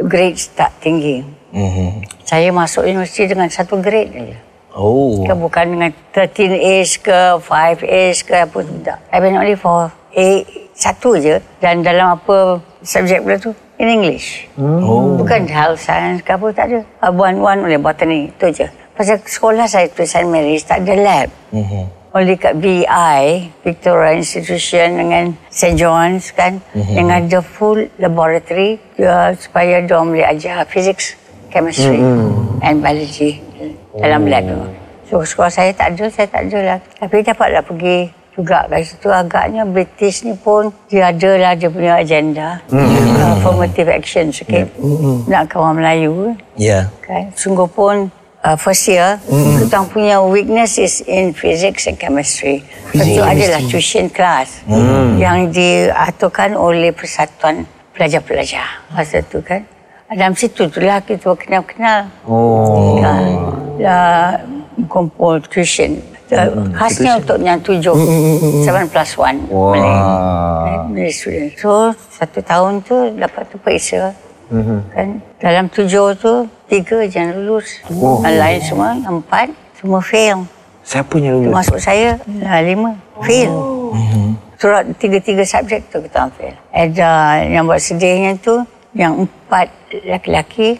[0.00, 1.43] grade tak tinggi.
[1.54, 2.02] Mhm.
[2.26, 4.38] Saya masuk universiti dengan satu grade saja.
[4.74, 5.22] Oh.
[5.22, 8.98] Kan bukan dengan 13 A's ke 5 A's ke apa tidak.
[9.14, 10.28] I went only for A
[10.74, 14.50] satu je dan dalam apa subjek pula tu in English.
[14.58, 15.14] Oh.
[15.14, 16.80] Bukan health science ke apa tak ada.
[17.06, 18.66] Uh, one one oleh botany tu je.
[18.98, 20.26] Pasal sekolah saya tu St.
[20.26, 21.28] Mary's tak ada lab.
[21.54, 22.04] Mhm.
[22.14, 25.74] Only kat VI, Victoria Institution dengan St.
[25.74, 26.94] John's kan, mm-hmm.
[26.94, 31.18] yang ada full laboratory uh, supaya diorang boleh ajar physics,
[31.54, 32.66] chemistry mm-hmm.
[32.66, 33.38] and biology
[33.94, 34.58] dalam lab tu.
[35.06, 36.78] So sekolah saya tak ada, saya tak ada lah.
[36.98, 42.02] Tapi dapatlah pergi juga kat situ agaknya British ni pun dia ada lah dia punya
[42.02, 43.14] agenda mm-hmm.
[43.14, 45.30] uh, affirmative action sikit mm-hmm.
[45.30, 46.90] nak kawan Melayu Ya.
[46.98, 48.10] kan sungguh pun
[48.42, 49.62] uh, first year mm.
[49.62, 55.14] kita punya weakness is in physics and chemistry lepas tu adalah tuition class mm.
[55.22, 59.62] yang diaturkan oleh persatuan pelajar-pelajar masa tu kan
[60.14, 62.06] dalam situ tu lah kita kenal-kenal.
[62.24, 63.02] Oh.
[63.02, 63.22] Kan?
[63.82, 64.38] Lah
[64.86, 65.98] kumpul tuition.
[66.34, 67.94] Uh, khasnya untuk yang tujuh,
[68.64, 69.38] seven plus one.
[69.52, 69.76] Wah.
[69.76, 71.52] Malay, Malay student.
[71.60, 74.10] So satu tahun tu dapat tu periksa,
[74.96, 75.20] kan?
[75.38, 80.48] Dalam tujuh tu tiga je yang lulus, yang lain semua empat semua fail.
[80.82, 81.52] siapa yang lulus?
[81.54, 82.98] Termasuk saya uh, lima.
[83.22, 83.52] Fail.
[84.58, 86.56] Surat tiga-tiga subjek tu kita fail.
[86.72, 90.78] Ada yang buat sedihnya tu yang empat lelaki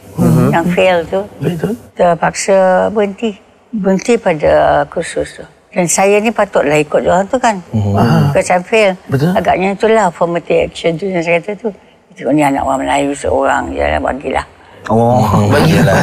[0.55, 1.75] yang fail tu Betul.
[1.99, 3.35] terpaksa berhenti.
[3.75, 5.45] Berhenti pada kursus tu.
[5.75, 7.59] Dan saya ni patutlah ikut dia orang tu kan.
[7.75, 8.31] Mm-hmm.
[8.31, 9.35] Because I feel Betul.
[9.35, 11.69] agaknya itulah affirmative action tu yang saya kata tu.
[12.15, 14.47] Tengok ni anak orang Melayu seorang je lah bagilah.
[14.87, 15.97] Oh, Bagilah.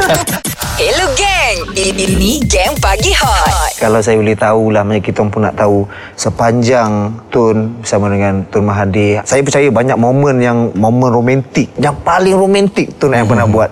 [0.80, 3.76] Hello gang Ini Gang Pagi Hot.
[3.76, 5.84] Kalau saya boleh tahu lah Macam kita pun nak tahu
[6.16, 12.32] Sepanjang Tun Bersama dengan Tun Mahathir Saya percaya banyak momen yang Momen romantik Yang paling
[12.38, 13.68] romantik Tun yang pernah buat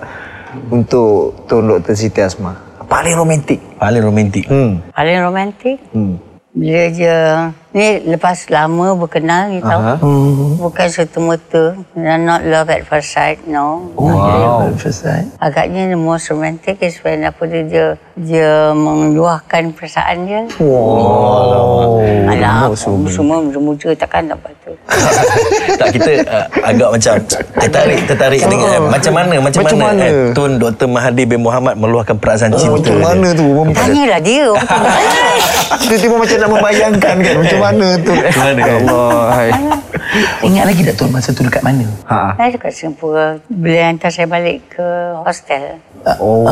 [0.69, 1.95] Untuk Tun Dr.
[1.97, 2.53] Siti Asma.
[2.91, 3.59] Paling romantik.
[3.79, 4.45] Paling romantik.
[4.51, 4.83] Hmm.
[4.91, 5.79] Paling romantik?
[5.95, 6.19] Hmm.
[6.51, 7.17] Bila dia
[7.71, 9.79] ni lepas lama berkenal you tahu.
[9.79, 9.95] Aha.
[10.59, 11.79] Bukan serta-merta.
[11.95, 13.91] Not love at first sight, no.
[13.95, 14.67] Oh, wow.
[14.75, 15.31] First time.
[15.39, 17.85] Agaknya the most romantic is when apa dia dia,
[18.19, 20.41] dia mengeluahkan perasaan dia.
[20.59, 24.71] Wow Alah, Oh, semua, semua muda takkan dapat tu.
[25.79, 27.13] tak kita uh, agak macam
[27.57, 30.05] tertarik tertarik dengan uh, macam mana macam, Macam mana, mana?
[30.07, 33.03] Eh, Tun Dr Mahathir bin Muhammad meluahkan perasaan cinta Macam dia?
[33.03, 34.47] mana tu Tanyalah dia.
[35.81, 38.75] Tiba-tiba macam nak membayangkan kan Macam mana tu Macam mana kan?
[38.81, 39.31] Allah.
[40.41, 41.85] Ingat lagi tak Tun masa tu dekat mana?
[42.05, 42.33] ha.
[42.35, 43.39] Saya dekat Singapura.
[43.47, 44.87] Beliau hantar saya balik ke
[45.21, 45.79] hostel.
[46.17, 46.43] Oh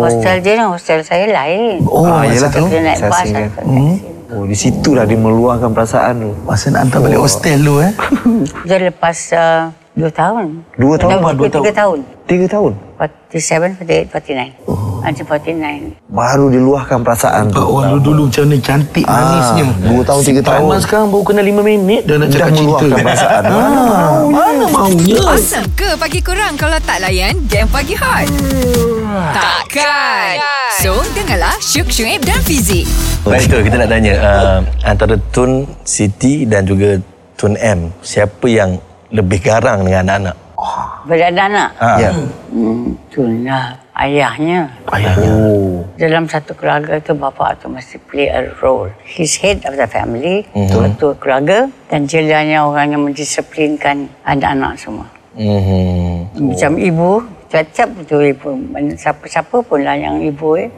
[0.00, 1.82] Hostel dia dengan hostel saya lain.
[1.84, 2.50] Oh, Ah, masa yelah.
[2.50, 2.64] tu.
[2.66, 4.10] Dia naik Saya bas taksi.
[4.32, 7.92] Oh di situlah dia meluahkan perasaan tu Masa nak hantar balik hostel tu eh.
[8.66, 10.64] Dia lepas uh, dua tahun.
[10.74, 11.20] Dua tahun?
[11.20, 11.98] Dua, Dua tiga tahun.
[12.24, 14.71] Tiga tahun 47, 48, 49.
[15.02, 15.08] Oh.
[15.08, 15.98] Until 49.
[16.08, 19.66] Baru diluahkan perasaan tu Oh, lu dulu macam mana cantik manisnya.
[19.82, 20.58] dua tahun, tiga tahun.
[20.62, 22.62] Preman sekarang baru kena lima minit dah nak Dah cakap cinta.
[22.62, 23.42] meluahkan perasaan.
[23.42, 25.16] Ah, mana maunya?
[25.20, 28.30] Awesome ke pagi korang kalau tak layan Game Pagi Hot?
[29.12, 30.34] Takkan.
[30.78, 32.86] So, dengarlah Syuk Syuib dan Fizik.
[33.22, 35.50] Baik tu kita nak tanya uh, antara Tun
[35.82, 36.98] Siti dan juga
[37.34, 40.36] Tun M siapa yang lebih garang dengan anak-anak?
[41.02, 41.68] Beranak-anak.
[41.76, 41.88] Ha.
[41.98, 42.10] Ya
[42.48, 44.72] Hmm, itulah ayahnya.
[44.88, 45.30] Ayahnya.
[45.32, 48.90] Oh Dalam satu keluarga tu bapa tu mesti play a role.
[49.04, 50.96] He's head of the family, Mhm.
[50.96, 55.06] ketua keluarga dan dia hanya orang yang mendisiplinkan anak-anak semua.
[55.36, 56.32] Mhm.
[56.52, 57.10] Macam ibu,
[57.52, 58.48] tiap-tiap betul ibu.
[58.96, 60.68] Siapa-siapa pun lah yang ibu eh.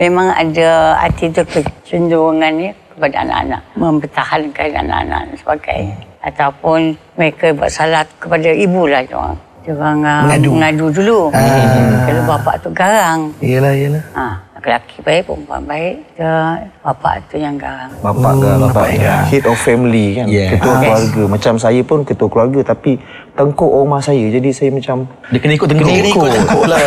[0.00, 3.62] Memang ada attitude kecenderungan ni kepada anak-anak.
[3.76, 5.96] Mempertahankan anak-anak dan sebagainya.
[6.24, 9.36] Ataupun mereka buat salah kepada ibu lah diorang.
[9.64, 10.50] Diorang uh, Mengadu.
[10.52, 11.18] mengadu dulu.
[12.04, 13.32] Kalau bapak tu garang.
[13.40, 14.04] Yelah, yelah.
[14.12, 14.24] Ha,
[14.60, 15.94] lelaki baik, perempuan baik.
[16.14, 17.88] Dia, bapak tu yang garang.
[17.98, 19.16] Bapak Hmm, ke bapak bapak ya.
[19.24, 20.52] Head of family kan Yeah.
[20.52, 20.80] Ketua Ah.
[20.80, 22.96] keluarga Macam saya pun ketua keluarga Tapi
[23.32, 25.84] tengkuk rumah saya Jadi saya macam Dia kena ikut tengkuk.
[25.86, 26.80] Kena ikut tengkuk lah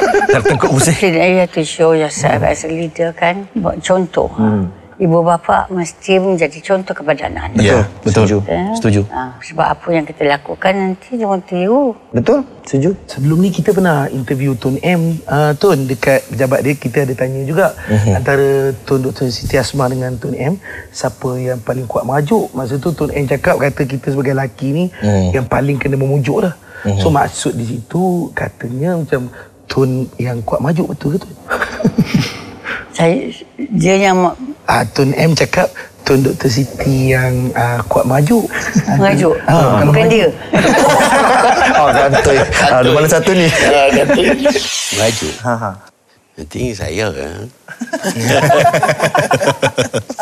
[0.48, 1.12] Tengkuk pusing.
[1.12, 3.44] Have to show yourself as a leader kan.
[3.52, 4.32] Buat contoh.
[4.32, 4.72] Hmm.
[5.02, 7.58] Ibu bapa mesti menjadi contoh kepada anak-anak.
[7.58, 8.22] Ya, betul.
[8.22, 8.36] Setuju.
[8.46, 8.70] Eh?
[8.78, 9.00] Setuju.
[9.10, 11.98] Ha, sebab apa yang kita lakukan nanti dia orang tiru.
[12.14, 12.46] Betul?
[12.62, 12.94] Setuju?
[13.10, 17.42] Sebelum ni kita pernah interview Tun M uh, Tun dekat pejabat dia kita ada tanya
[17.42, 18.14] juga uh-huh.
[18.14, 19.26] antara Tun Dr.
[19.34, 20.62] Siti Asma dengan Tun M
[20.94, 24.84] siapa yang paling kuat merajuk masa tu Tun M cakap kata kita sebagai lelaki ni
[24.86, 25.34] uh-huh.
[25.34, 26.54] yang paling kena memujuk lah
[26.86, 27.02] uh-huh.
[27.02, 29.26] so maksud di situ katanya macam
[29.66, 31.34] Tun yang kuat merajuk betul ke Tun?
[33.02, 35.66] Saya, dia yang uh, Tun M cakap
[36.06, 36.46] Tun Dr.
[36.46, 38.46] Siti yang uh, kuat merajuk
[38.94, 39.34] merajuk.
[39.50, 40.30] Ah, kalau Bukan dia.
[41.82, 43.50] Oh kantoi Ada mana satu ni?
[44.94, 45.28] Maju.
[45.42, 45.70] Ha, ha.
[46.38, 47.42] Nanti saya eh.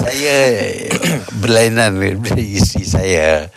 [0.00, 0.36] saya
[1.36, 3.52] berlainan dengan isteri saya.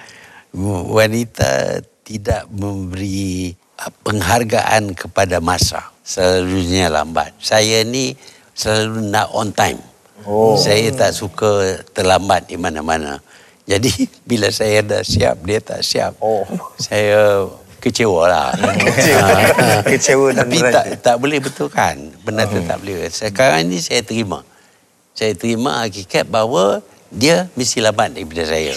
[0.91, 5.95] Wanita tidak memberi ah, penghargaan kepada masa.
[6.03, 7.31] Selalunya lambat.
[7.39, 8.19] Saya ni
[8.53, 9.81] selalu nak on time.
[10.23, 10.55] Oh.
[10.55, 13.19] Saya tak suka terlambat di mana-mana.
[13.67, 13.91] Jadi
[14.29, 16.15] bila saya dah siap, dia tak siap.
[16.23, 16.47] Oh.
[16.79, 17.45] Saya
[17.83, 18.49] kecewa lah.
[18.55, 19.29] Kecewa.
[19.83, 21.95] Kecewa dan Tapi tak, tak boleh betulkan.
[22.23, 23.11] Benda tu tak boleh.
[23.11, 24.39] Sekarang ni saya terima.
[25.11, 26.79] Saya terima hakikat bahawa
[27.13, 28.73] dia mesti lambat daripada saya.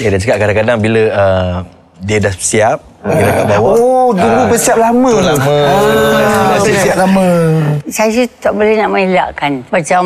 [0.00, 1.56] Dia dah cakap kadang-kadang bila uh,
[2.00, 3.74] dia dah siap, dia dah kat bawah.
[3.76, 5.10] Oh, dulu bersiap lama.
[5.12, 5.56] Tu lama.
[5.68, 7.26] ah, siap lama
[7.86, 9.52] Saya tak boleh nak mengelakkan.
[9.68, 10.02] Macam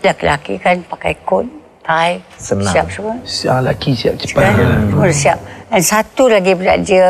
[0.00, 1.44] lelaki-lelaki kan pakai kot,
[1.84, 2.72] tie, Senang.
[2.72, 3.14] siap semua.
[3.22, 4.56] siap lelaki siap cepat Kan?
[4.88, 5.38] Semua dah siap.
[5.66, 7.04] Dan satu lagi pula dia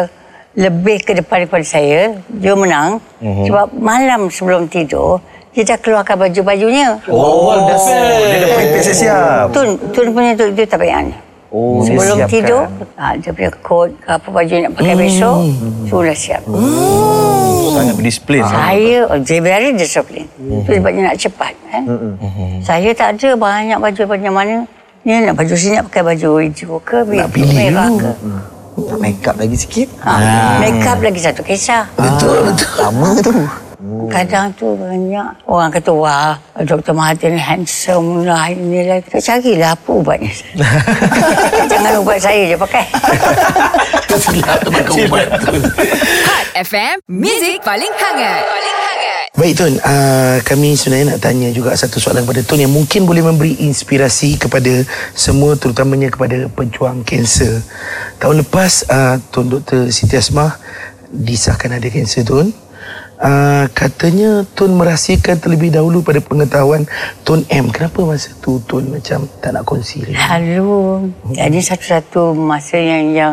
[0.57, 2.17] lebih ke depan daripada saya.
[2.27, 2.99] Dia menang.
[3.21, 3.45] Mhm.
[3.47, 5.21] Sebab malam sebelum tidur,
[5.53, 6.97] dia dah keluarkan baju-bajunya.
[7.09, 9.45] Oh, dah dia dah prepare siap.
[9.53, 11.15] Tun, Tun punya tu, dia tak payah ni.
[11.49, 12.33] Oh, dia Sebelum siapkan.
[12.33, 12.63] tidur,
[12.95, 15.37] ha, dia punya kot, ke apa baju nak pakai besok,
[15.85, 16.43] semua dah siap.
[17.69, 18.43] Sangat berdisiplin.
[18.43, 20.29] Saya, oh, dia very discipline.
[20.37, 21.53] Itu sebabnya nak cepat.
[21.69, 21.85] Kan?
[22.61, 24.57] Saya tak ada banyak baju banyak mana.
[25.01, 28.01] Ni nak baju sini nak pakai baju hijau ke, Nak pilih merah dulu.
[28.03, 28.11] ke.
[28.77, 29.89] Nak make up lagi sikit.
[30.03, 30.13] Ha,
[30.59, 31.87] make up lagi satu kisah.
[31.95, 33.33] betul betul Lama tu.
[34.11, 36.97] Kadang tu banyak orang kata, wah, Dr.
[36.97, 38.99] Mahathir ni handsome lah, inilah.
[39.05, 40.33] Kita carilah apa ubatnya.
[41.71, 42.85] Jangan ubat saya je pakai.
[44.23, 45.53] Silap tu makan ubat tu.
[46.27, 48.43] Hot FM, Music paling hangat.
[48.49, 49.25] Paling hangat.
[49.37, 53.21] Baik Tun, uh, kami sebenarnya nak tanya juga satu soalan kepada Tun yang mungkin boleh
[53.21, 54.81] memberi inspirasi kepada
[55.13, 57.61] semua terutamanya kepada pejuang kanser.
[58.17, 59.93] Tahun lepas uh, Tun Dr.
[59.93, 60.57] Siti Asmah
[61.13, 62.66] disahkan ada kanser Tun.
[63.17, 66.85] Uh, katanya Tun merahsiakan terlebih dahulu pada pengetahuan
[67.25, 67.73] Tun M.
[67.73, 70.21] Kenapa masa tu Tun macam tak nak kongsi lagi?
[70.21, 70.69] Lalu,
[71.33, 73.33] jadi satu-satu masa yang yang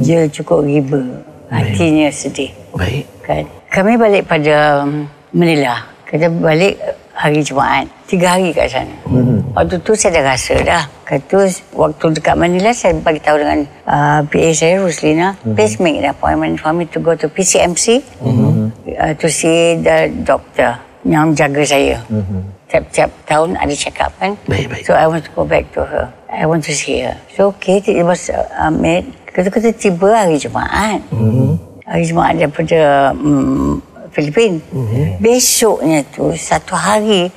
[0.00, 1.28] dia cukup riba.
[1.48, 2.52] Hatinya sedih.
[2.72, 3.04] Baik.
[3.24, 3.44] kan.
[3.68, 5.84] Kami balik pada um, Manila.
[6.08, 6.80] Kita balik
[7.12, 7.84] hari Jumaat.
[8.08, 8.96] Tiga hari kat sana.
[9.04, 9.37] Hmm.
[9.54, 10.84] Waktu tu saya dah rasa dah.
[11.04, 15.36] Kata waktu dekat Manila saya bagi tahu dengan uh, PA saya Ruslina.
[15.40, 15.56] Hmm.
[15.56, 18.72] Please make an appointment for me to go to PCMC hmm.
[18.98, 21.96] uh, to see the doctor yang jaga saya.
[22.10, 22.52] Hmm.
[22.68, 24.36] Tiap-tiap tahun ada check up kan.
[24.44, 24.82] Baik, baik.
[24.84, 26.12] So I want to go back to her.
[26.28, 27.16] I want to see her.
[27.32, 29.08] So okay, it was uh, made.
[29.32, 31.00] Kata-kata tiba hari Jumaat.
[31.08, 31.56] Hmm.
[31.88, 33.80] Hari Jumaat daripada um,
[34.12, 34.60] Filipin.
[34.72, 35.22] Mm-hmm.
[35.22, 37.30] Besoknya tu satu hari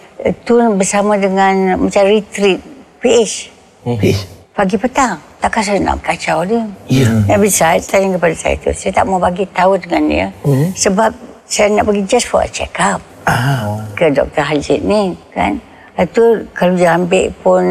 [0.45, 2.61] tu bersama dengan macam retreat
[3.01, 3.33] PH.
[3.85, 4.17] Eh,
[4.53, 5.17] Pagi petang.
[5.41, 6.61] Takkan saya nak kacau dia.
[6.85, 7.09] Ya.
[7.33, 8.69] Yang besar tanya kepada saya tu.
[8.77, 10.27] Saya tak mau bagi tahu dengan dia.
[10.45, 10.69] Mm-hmm.
[10.77, 11.09] Sebab
[11.49, 13.01] saya nak pergi just for a check up.
[13.25, 13.81] Ah.
[13.97, 14.45] Ke Dr.
[14.45, 15.57] Hajid ni kan.
[15.97, 17.63] Itu kalau dia ambil pun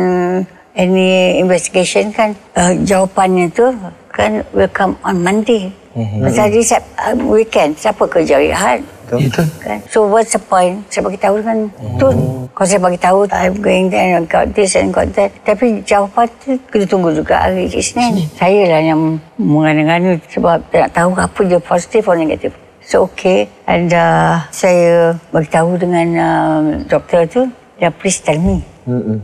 [0.74, 2.34] any investigation kan.
[2.58, 3.70] Uh, jawapannya tu
[4.10, 5.70] kan will come on Monday.
[5.90, 6.22] Mm-hmm.
[6.22, 7.74] Pasal hari Sab- uh, weekend.
[7.74, 8.81] Siapa kerja hari Ahad?
[9.11, 9.42] Itu.
[9.59, 9.83] kan.
[9.90, 10.87] So what's the point?
[10.87, 11.98] Saya bagi tahu Oh.
[11.98, 12.09] tu.
[12.55, 15.35] Kalau saya bagi tahu I'm going there and got this and got that.
[15.42, 18.31] Tapi jawapan tu kita tunggu juga hari Isnin.
[18.38, 22.55] Saya lah yang menganu-nganu sebab tak nak tahu apa dia positif atau negatif.
[22.87, 23.50] So okay.
[23.66, 27.42] And uh, saya bagi tahu dengan uh, doktor tu.
[27.83, 28.62] Dia please tell me.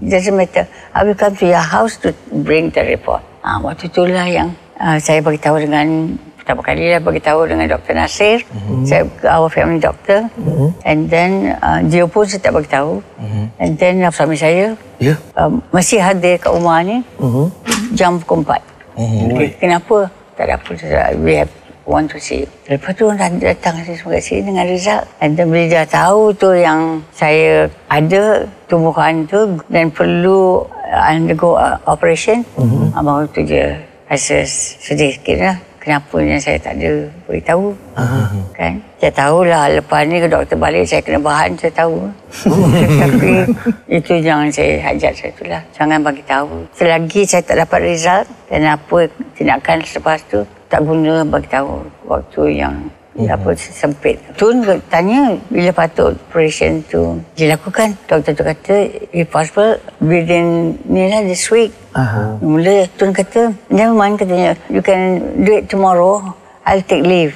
[0.03, 0.67] It doesn't matter.
[0.91, 3.21] I will come to your house to bring the report.
[3.45, 7.67] Ah, waktu itulah yang uh, saya bagi tahu dengan pertama kali lah bagi tahu dengan
[7.67, 7.99] Dr.
[7.99, 8.39] Nasir.
[8.47, 8.87] Mm-hmm.
[8.87, 9.03] Saya
[9.35, 10.31] our family doctor.
[10.39, 10.69] Mm-hmm.
[10.87, 13.03] And then uh, dia pun saya tak bagi tahu.
[13.19, 13.45] Mm-hmm.
[13.59, 15.19] And then uh, suami saya Ya.
[15.35, 17.51] uh, masih hadir kat rumah ni Mhm.
[17.99, 18.63] jam pukul 4.
[18.95, 19.27] Mm-hmm.
[19.35, 19.49] Okay.
[19.59, 19.97] Kenapa?
[20.39, 20.71] Tak ada apa.
[20.79, 21.51] Saya- We have
[21.83, 22.49] want to see you.
[22.71, 25.03] Lepas tu orang datang semua kat sini dengan result.
[25.19, 31.59] And then bila dia tahu tu yang saya ada tumbuhan tu dan perlu uh, undergo
[31.59, 32.95] uh, operation, mm-hmm.
[32.95, 35.59] baru tu dia rasa sedih sikit lah.
[35.87, 37.71] Kenapa yang saya tak ada beritahu.
[37.95, 38.43] Uh-huh.
[38.59, 38.83] Kan?
[38.99, 42.11] Saya tahulah lepas ni ke doktor balik saya kena bahan, saya tahu.
[43.07, 43.47] Tapi
[43.87, 45.63] itu jangan saya hajat saya tu lah.
[45.79, 46.67] Jangan bagi tahu.
[46.75, 48.99] Selagi saya tak dapat result dan apa
[49.39, 52.75] tindakan selepas tu, tak guna bagi tahu waktu yang
[53.17, 53.33] Mhm.
[53.33, 54.21] apa sempit.
[54.37, 54.61] Tun
[54.93, 57.97] tanya bila patut operation tu dilakukan.
[58.05, 58.77] Doktor tu kata
[59.13, 61.73] if possible within ni lah this week.
[61.97, 62.37] Aha.
[62.45, 66.21] Mula Tun kata never mind katanya you can do it tomorrow.
[66.67, 67.33] I'll take leave.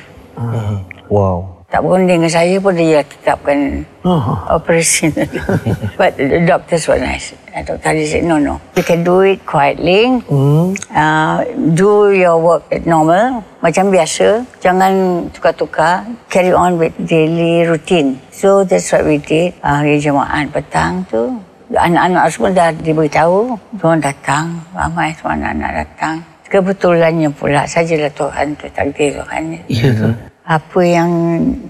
[1.09, 1.60] Wow.
[1.71, 4.19] Tak berunding dengan saya pun dia tetapkan Oh.
[4.51, 5.15] operation.
[6.01, 7.31] But the doctors were nice.
[7.55, 8.59] Uh, Doctor Ali said, no, no.
[8.75, 10.19] You can do it quietly.
[10.27, 10.75] Hmm.
[10.91, 11.47] Uh,
[11.79, 13.47] do your work at normal.
[13.63, 14.43] Macam biasa.
[14.59, 16.11] Jangan tukar-tukar.
[16.27, 18.19] Carry on with daily routine.
[18.35, 19.55] So that's what we did.
[19.63, 21.39] Uh, hari Jumaat petang tu.
[21.71, 23.55] Anak-anak semua dah diberitahu.
[23.79, 24.59] Diorang datang.
[24.75, 26.15] Ramai semua anak-anak datang.
[26.51, 29.55] Kebetulannya pula sajalah Tuhan tu takdir Tuhan.
[29.71, 30.11] Ya tu.
[30.51, 31.11] Apa yang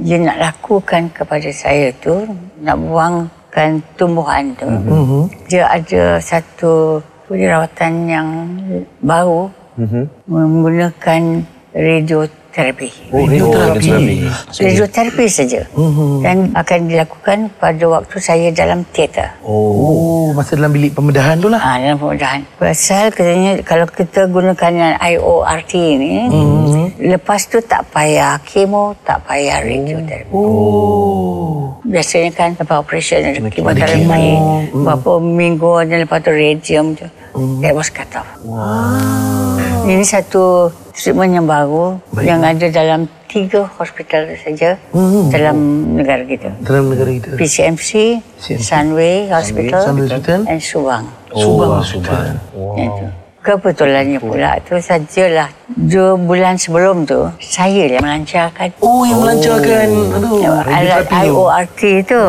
[0.01, 2.25] dia nak lakukan kepada saya tu,
[2.65, 4.65] nak buangkan tumbuhan tu.
[4.65, 5.23] Mm-hmm.
[5.53, 8.29] Dia ada satu perawatan yang
[9.05, 10.05] baru mm-hmm.
[10.33, 11.45] menggunakan
[12.51, 12.89] radioterapi.
[13.15, 14.17] Oh, radioterapi.
[14.59, 15.63] Radioterapi saja.
[15.71, 16.13] Mm-hmm.
[16.23, 19.31] Dan akan dilakukan pada waktu saya dalam teater.
[19.47, 21.63] Oh, masa dalam bilik pembedahan tu lah.
[21.63, 22.43] Ah, dalam pemudahan.
[22.59, 26.85] Pasal katanya kalau kita gunakan yang IORT ni, mm-hmm.
[27.15, 30.35] lepas tu tak payah kemo, tak payah radioterapi.
[30.35, 31.79] Oh.
[31.87, 34.05] Biasanya kan lepas operation ada kemoterapi.
[34.05, 34.85] kemo.
[34.91, 37.07] Berapa minggu dan lepas tu radium tu.
[37.63, 38.27] That was cut off.
[39.87, 40.67] Ini satu
[41.01, 42.27] treatment yang baru Baik.
[42.29, 44.77] yang ada dalam tiga hospital saja
[45.31, 45.57] dalam
[45.97, 46.51] negara kita.
[46.61, 47.39] Dalam negara kita.
[47.39, 48.61] PCMC, CMC.
[48.61, 50.41] Sunway Hospital, Sunway Hospital.
[50.51, 51.05] and Subang.
[51.33, 52.37] Subang Hospital.
[52.77, 53.05] Itu.
[53.41, 59.89] Kebetulannya pula tu sajalah dua bulan sebelum tu saya yang melancarkan Oh, yang melancarkan.
[59.89, 60.61] Aduh.
[60.69, 61.17] alat tu.
[61.25, 62.23] IORT tu.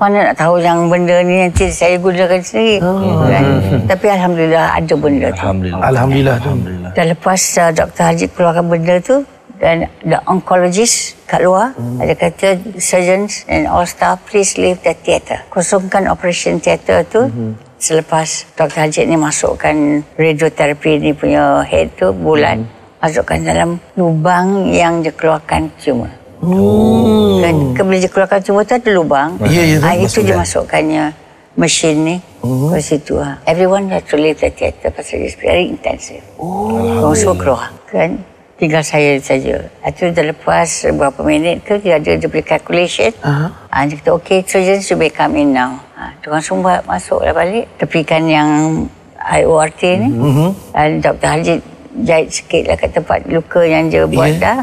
[0.00, 2.80] Mana nak tahu yang benda ni nanti saya gunakan sendiri.
[2.80, 3.44] Kan?
[3.84, 5.36] Tapi Alhamdulillah ada benda tu.
[5.36, 5.84] Alhamdulillah.
[5.84, 6.50] Alhamdulillah tu.
[6.96, 8.02] Dan lepas uh, Dr.
[8.08, 9.16] Haji keluarkan benda tu,
[9.62, 12.02] dan the oncologist kat luar hmm.
[12.02, 17.54] ada kata surgeons and all staff please leave the theatre kosongkan operation theatre tu hmm.
[17.82, 18.78] Selepas Dr.
[18.86, 19.74] Hajit ni masukkan
[20.14, 23.02] radioterapi ni punya head tu bulan hmm.
[23.02, 27.38] masukkan dalam lubang yang dia keluarkan tumor Oh.
[27.38, 29.38] Kan, kan bila dia keluarkan tumor tu ada lubang.
[29.46, 31.14] Ya, ya, Ah, itu dia masukkannya
[31.54, 32.74] mesin ni oh.
[32.74, 33.14] ke situ.
[33.22, 33.46] Ha.
[33.46, 36.18] Everyone has to leave the theatre pasal it's very intensive.
[36.42, 36.98] Oh.
[36.98, 37.70] Orang suruh keluar.
[37.86, 38.26] Kan?
[38.62, 39.58] Tinggal saya saja.
[39.82, 43.10] Itu dah lepas beberapa minit ke dia ada dia beri calculation.
[43.18, 43.50] Uh-huh.
[43.50, 45.82] Ha, dia kata, okay, surgeons you may come in now.
[45.98, 47.66] Ha, orang semua masuklah balik.
[47.74, 48.86] Tepikan yang
[49.18, 50.14] IORT ni.
[50.14, 50.50] Mm-hmm.
[50.78, 51.26] Dan Dr.
[51.26, 51.58] Hajid
[52.06, 54.62] jahit sikit lah kat tempat luka yang dia buat dah.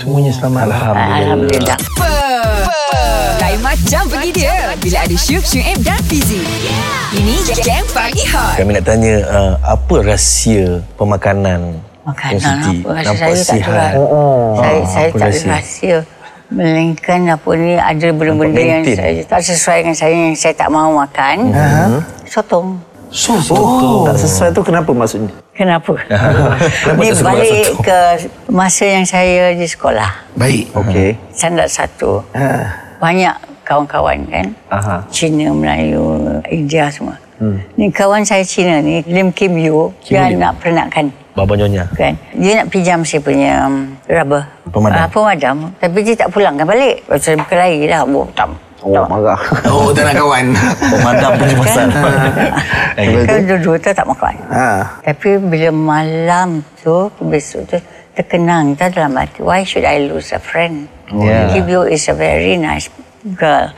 [0.00, 0.72] Semuanya selamat.
[0.72, 1.76] Alhamdulillah.
[1.76, 1.78] Alhamdulillah.
[3.36, 6.40] Lain macam pergi dia bila ada Syuk, Syuib dan Fizi.
[7.12, 8.56] Ini Jam Pagi Hot.
[8.56, 12.88] Kami nak tanya uh, apa rahsia pemakanan Makanan apa?
[13.00, 13.90] Rasa saya tak sihat.
[13.94, 13.98] ada.
[13.98, 15.98] Oh, Saya, saya apa tak ada rahsia?
[16.50, 20.98] Melainkan apa ni ada benda-benda yang saya tak sesuai dengan saya yang saya tak mahu
[20.98, 21.36] makan.
[22.26, 22.68] Sotong.
[23.50, 25.30] Oh, tak sesuai tu kenapa maksudnya?
[25.50, 25.92] Kenapa?
[26.86, 27.84] Kenapa suka balik sotong?
[27.84, 27.98] ke
[28.48, 30.10] masa yang saya di sekolah.
[30.38, 30.70] Baik.
[30.72, 31.18] Okey.
[31.34, 32.22] Standard satu.
[33.02, 33.34] Banyak
[33.66, 34.46] kawan-kawan kan.
[34.70, 34.96] Aha.
[35.10, 36.02] Cina, Melayu,
[36.50, 37.18] India semua.
[37.38, 37.56] Hmm.
[37.74, 41.86] Ni kawan saya Cina ni, Lim Kim Yu, dia nak peranakan Baba Nyonya.
[41.94, 42.18] kan.
[42.34, 44.42] Dia nak pinjam saya punya um, rubber.
[44.70, 44.98] Pemadam.
[44.98, 45.56] Ah, pemadam.
[45.78, 47.06] Tapi dia tak pulangkan balik.
[47.06, 48.02] Pasal berkelahi lah.
[48.02, 48.50] Oh, tak.
[48.80, 49.40] Oh, marah.
[49.68, 50.46] Oh, tak nak kawan.
[50.80, 51.86] Pemadam punya pasal.
[52.96, 53.24] Kan?
[53.28, 54.34] Kan dua-dua tu tak makan.
[54.50, 54.66] Ha.
[55.04, 57.78] Tapi bila malam tu, besok tu,
[58.16, 59.44] terkenang kita dalam hati.
[59.44, 60.88] Why should I lose a friend?
[61.12, 61.52] Yeah.
[61.52, 62.88] Kim Yo is a very nice
[63.36, 63.70] girl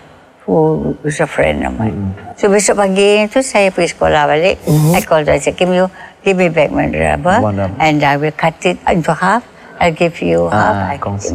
[0.47, 2.15] who is a friend of mine.
[2.39, 4.57] So besok pagi tu saya pergi sekolah balik.
[4.95, 5.35] I called her.
[5.35, 5.91] I said, Kim Yo,
[6.23, 9.43] give me back my rubber One and I will cut it into half.
[9.83, 10.95] I'll give you half.
[10.95, 11.35] I kongsi.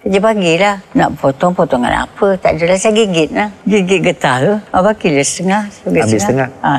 [0.00, 0.80] Dia bagilah.
[0.96, 2.34] Nak potong, potongan apa.
[2.40, 3.52] Tak adalah saya gigit lah.
[3.68, 4.54] Gigit getah tu.
[4.72, 5.68] Abang kira setengah.
[5.84, 6.48] bagi Ambil setengah.
[6.64, 6.70] Ha,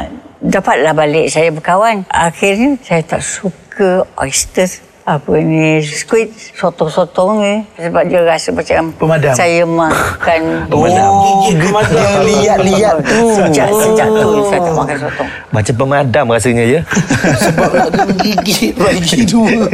[0.41, 2.01] dapatlah balik saya berkawan.
[2.09, 4.67] Akhirnya saya tak suka oyster
[5.01, 9.33] apa ni squid sotong-sotong ni sebab dia rasa macam Pemadam.
[9.33, 11.11] saya makan Pemadam.
[11.41, 12.21] Gigit pemadam.
[12.21, 13.21] liat-liat tu.
[13.33, 16.79] sejak sejak tu saya tak makan sotong Macam pemadam rasanya je.
[17.43, 17.89] Sebab nak
[18.21, 19.67] gigit lagi dua.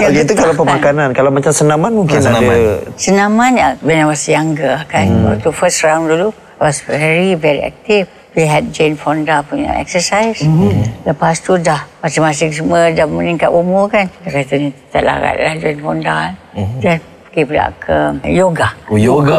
[0.00, 1.08] Okey, itu kalau pemakanan.
[1.12, 2.50] Kalau macam senaman mungkin Senaman.
[2.50, 2.74] ada.
[2.98, 5.26] Senaman ya, when I was younger kan, hmm.
[5.30, 8.10] waktu first round dulu, I was very, very active.
[8.30, 10.38] We had Jane Fonda punya exercise.
[10.40, 10.86] Hmm.
[11.02, 14.06] Lepas tu dah masing-masing semua dah meningkat umur kan.
[14.22, 16.14] Dia kata ni tak larat lah Jane Fonda.
[16.14, 16.32] kan.
[16.78, 16.94] Dia
[17.26, 18.68] pergi pula ke yoga.
[18.86, 19.38] Oh, yoga.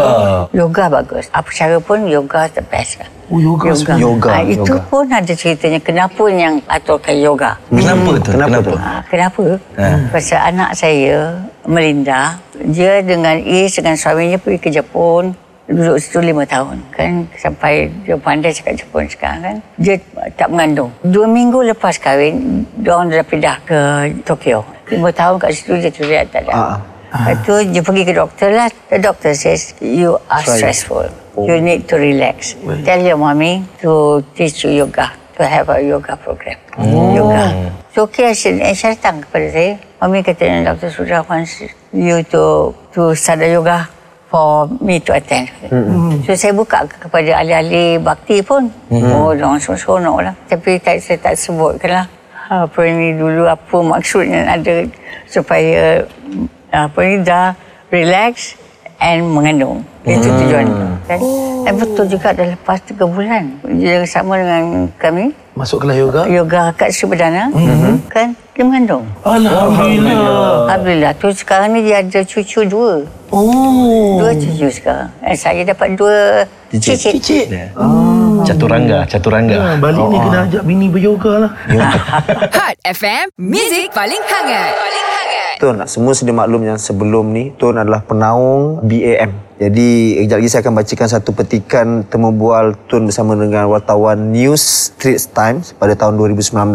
[0.51, 1.31] Yoga bagus.
[1.31, 3.07] Apa cara pun yoga the best lah.
[3.27, 3.93] Oh, yoga yoga.
[3.95, 4.83] Yoga, Ah, itu yoga.
[4.87, 7.51] pun ada ceritanya kenapa yang aturkan yoga.
[7.67, 8.29] Kenapa tu?
[8.31, 8.75] Kenapa tu?
[8.75, 9.43] Ah, kenapa?
[10.11, 15.31] Pasal anak saya, Melinda, dia dengan Is, dengan suaminya pergi ke Jepun,
[15.69, 16.77] duduk situ lima tahun.
[16.93, 19.55] Kan sampai dia pandai cakap Jepun sekarang kan.
[19.77, 19.95] Dia
[20.35, 20.91] tak mengandung.
[21.05, 23.79] Dua minggu lepas kahwin, dia orang dah pindah ke
[24.25, 24.65] Tokyo.
[24.89, 26.53] Lima tahun kat situ dia terlihat tak ada.
[26.53, 26.77] Ah.
[27.11, 28.67] Lepas tu dia pergi ke doktor lah.
[28.87, 30.57] The doctor says, you are Try.
[30.59, 31.07] stressful.
[31.35, 32.55] You need to relax.
[32.83, 35.11] Tell your mommy to teach you yoga.
[35.39, 36.59] To have a yoga program.
[37.15, 37.71] Yoga.
[37.95, 39.71] So okay, saya, eh, saya datang kepada saya.
[39.99, 40.91] Mami kata, Dr.
[40.91, 43.87] Sudha wants you to to start the yoga
[44.31, 45.51] for me to attend.
[46.23, 48.71] So saya buka ke- kepada ahli-ahli bakti pun.
[48.89, 50.33] Oh, orang semua seronok lah.
[50.47, 52.07] Tapi tak, saya tak sebutkan lah.
[52.47, 54.87] Apa ini dulu, apa maksudnya ada
[55.25, 56.03] supaya
[56.69, 57.51] apa ni dah
[57.87, 58.55] relax
[59.01, 59.81] and mengandung.
[60.05, 60.65] Itu tujuan.
[61.09, 61.19] Kan?
[61.65, 63.57] Dan betul juga dah lepas tiga bulan.
[63.65, 65.33] Dia sama dengan kami.
[65.57, 66.21] Masuk kelas yoga.
[66.29, 67.49] Yoga kat Sri Perdana.
[68.09, 68.37] Kan?
[68.53, 69.05] Dia mengandung.
[69.25, 70.69] Alhamdulillah.
[70.69, 71.11] Alhamdulillah.
[71.17, 73.05] Tu sekarang ni dia ada cucu dua.
[73.33, 74.21] Oh.
[74.21, 75.09] Dua cucu sekarang.
[75.25, 77.17] Eh, saya dapat dua cicit.
[77.21, 77.47] Cicit.
[77.49, 77.67] Ya.
[78.41, 79.57] Caturangga, caturangga.
[79.59, 81.51] Ha, balik ni kena ajak bini beryoga lah.
[82.57, 84.73] Hot FM, Music paling hangat.
[84.73, 85.10] Paling
[85.61, 89.61] Tun, semua sedia maklum yang sebelum ni, Tun adalah penaung BAM.
[89.61, 94.89] Jadi, kejap lagi saya akan bacakan satu petikan temu bual Tun bersama dengan wartawan News
[94.89, 96.65] Straits Times pada tahun 2019.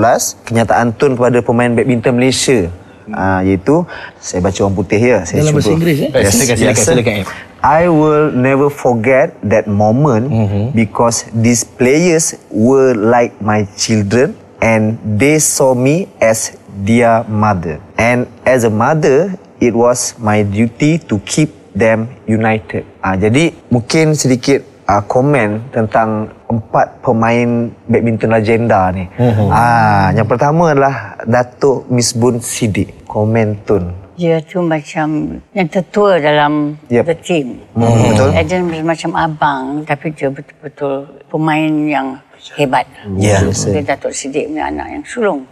[0.46, 2.70] Kenyataan Tun kepada pemain badminton Malaysia.
[3.11, 3.83] Ah, iaitu,
[4.22, 5.18] saya baca orang putih ya.
[5.27, 5.75] Saya Dalam bahasa cuba.
[5.83, 6.11] Inggeris, eh?
[6.14, 6.87] Silakan, silakan, Biasa.
[6.87, 7.27] silakan, Im.
[7.66, 10.31] I will never forget that moment
[10.79, 16.54] because these players were like my children and they saw me as
[16.87, 17.83] their mother.
[17.97, 22.85] And as a mother, it was my duty to keep them united.
[23.01, 29.09] Ah, jadi mungkin sedikit ah, komen tentang empat pemain badminton legenda ni.
[29.49, 33.05] Ah, yang pertama adalah Datuk Misbun Sidik.
[33.09, 33.92] Komen Tun.
[34.17, 37.05] Dia tu macam yang tertua dalam Yep.
[37.05, 37.47] the team.
[37.77, 38.29] Hmm, betul.
[38.33, 42.17] Eden macam abang tapi dia betul-betul pemain yang
[42.57, 42.88] hebat.
[43.21, 43.44] Ya.
[43.44, 45.44] Dia Datuk Siddiq punya anak yang sulung.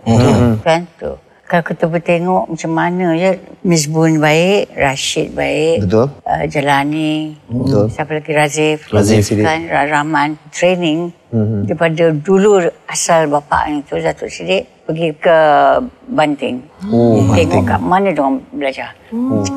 [0.65, 1.13] Kan tu.
[1.45, 6.09] Kalau kita bertengok macam mana ya Miss Bun baik, Rashid baik, Betul.
[6.21, 7.85] Uh, Jalani, Betul.
[7.87, 11.13] siapa lagi Razif, Razif kan Ra- Rahman training
[11.65, 15.37] daripada dulu asal bapa yang tu Datuk Siddiq pergi ke
[16.07, 16.65] Banting.
[16.87, 17.65] Oh, Tengok Banting.
[17.67, 18.89] kat mana dia orang belajar.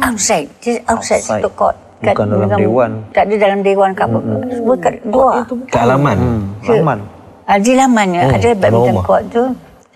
[0.02, 1.40] Outside, just outside, Outside.
[1.40, 1.78] satu court.
[1.98, 2.92] Bukan dalam dewan.
[3.10, 4.20] Tak ada dalam dewan ke apa.
[4.52, 5.36] Semua kat luar.
[5.66, 6.18] Ke alaman.
[6.62, 7.00] Rahman.
[7.44, 9.44] Ah, di laman Hmm, ada badminton court tu.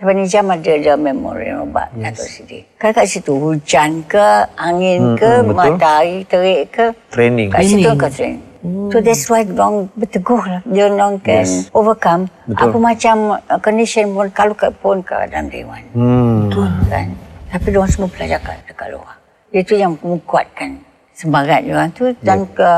[0.01, 2.17] Sampai ni jam ada ada memorial obat yes.
[2.17, 2.63] Datuk Siddiq.
[2.81, 5.53] Kan kat situ hujan ke, angin ke, betul.
[5.53, 6.85] matahari terik ke.
[7.13, 7.53] Training.
[7.53, 8.41] Kat situ ke training.
[8.89, 10.61] So that's why orang berteguh lah.
[10.65, 11.69] Dia orang can Yes.
[11.69, 12.65] overcome Betul.
[12.65, 15.85] apa macam uh, condition pun kalau kat pun ke dalam dewan.
[15.93, 16.49] Hmm.
[16.89, 17.13] Kan?
[17.53, 19.15] Tapi dia orang semua belajar kat, dekat luar.
[19.53, 20.81] Itu yang menguatkan
[21.13, 22.69] semangat dia orang tu dan ke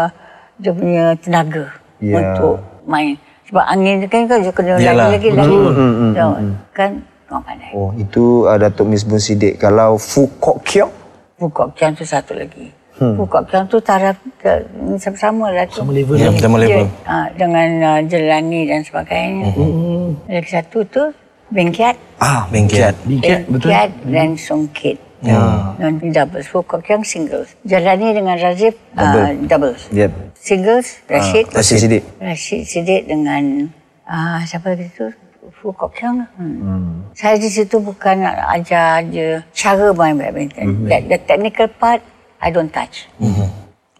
[0.59, 1.71] dia punya tenaga
[2.03, 2.19] Ya.
[2.19, 3.15] untuk main.
[3.47, 5.55] Sebab angin tu kan kan dia kena Yalah, lagi-lagi lagi.
[6.19, 6.27] So,
[6.75, 6.91] kan
[7.33, 7.71] orang pandai.
[7.73, 9.57] Oh, itu uh, Datuk Miss Bun Siddiq.
[9.57, 10.93] Kalau Fu Kok Kiong,
[11.33, 12.69] Fukok Kiang tu satu lagi.
[12.93, 13.17] Hmm.
[13.17, 14.63] Fukok Kiang tu taraf ke-
[14.95, 15.81] sama-sama lah tu.
[15.81, 16.85] Sama level Ya, sama level.
[17.03, 19.49] Ah, dengan uh, Jelani dan sebagainya.
[19.51, 20.15] Hmm.
[20.23, 21.03] Lagi satu tu
[21.49, 21.97] Bengkiat.
[22.17, 22.95] ah, Bengkiat.
[23.03, 23.69] Bingkat, betul.
[23.69, 24.97] Bengkiat dan Songkit.
[25.19, 25.39] Ya.
[25.75, 26.47] Dan doubles.
[26.47, 27.57] Fukok Kiang singles.
[27.63, 29.89] Jalani dengan Razif uh, doubles.
[29.91, 30.11] Yep.
[30.35, 31.45] Singles Rashid.
[31.49, 32.03] Ah, Rashid Siddiq.
[32.19, 33.67] Rashid Siddiq dengan
[34.03, 35.07] uh, siapa lagi tu?
[35.51, 36.23] Fukok Kiang.
[36.39, 37.03] Hmm.
[37.11, 40.65] Saya di situ bukan nak ajar je cara main badminton.
[40.65, 40.87] Mm-hmm.
[40.87, 41.99] That, the technical part,
[42.39, 43.11] I don't touch.
[43.19, 43.49] Mm-hmm.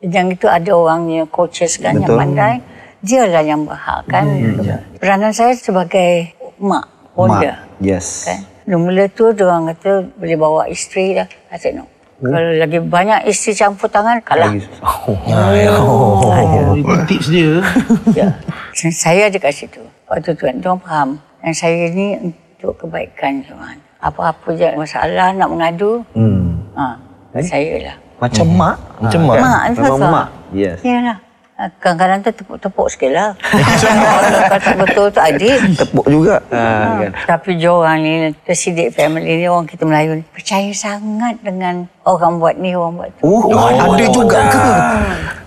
[0.04, 2.20] Yang itu ada orangnya coaches kan yang Betul.
[2.20, 2.56] pandai.
[3.04, 4.26] Dia lah yang berhak kan.
[4.28, 5.00] Mm-hmm.
[5.04, 6.88] Peranan saya sebagai mak,
[7.20, 7.60] older.
[7.60, 7.84] Mak.
[7.84, 8.32] Yes.
[8.32, 8.40] Kan?
[8.64, 11.28] Mula tu orang kata boleh bawa isteri lah.
[11.52, 11.92] I said no.
[12.24, 14.48] Kalau lagi banyak isteri campur tangan, kalah.
[14.56, 14.64] Lagi.
[14.80, 15.20] Oh.
[16.74, 17.60] Oh, itu tips dia.
[18.20, 18.28] Ya.
[18.74, 19.84] Saya ada kat situ.
[20.08, 21.10] Waktu tu kan, tuan faham.
[21.44, 23.76] Yang saya ni untuk kebaikan tuan.
[24.00, 26.60] Apa-apa je masalah nak mengadu, Hmm.
[26.74, 26.96] ha,
[27.38, 27.96] saya lah.
[28.18, 28.76] Macam mak.
[28.98, 29.36] Macam Ah, mak.
[29.36, 29.44] kan?
[29.44, 30.28] Mak, Memang mak.
[30.54, 30.80] Yes.
[30.80, 31.20] Yalah.
[31.54, 33.30] Ha, Kadang-kadang tu tepuk-tepuk sikit lah.
[34.50, 35.58] Kalau tak betul tu adik.
[35.76, 36.40] Tepuk juga.
[36.50, 37.12] Ah, kan.
[37.30, 42.40] Tapi dia orang ni, Tersidik family ni, orang kita Melayu ni, percaya sangat dengan orang
[42.40, 43.22] buat ni, orang buat tu.
[43.22, 44.66] Oh, ada juga ke?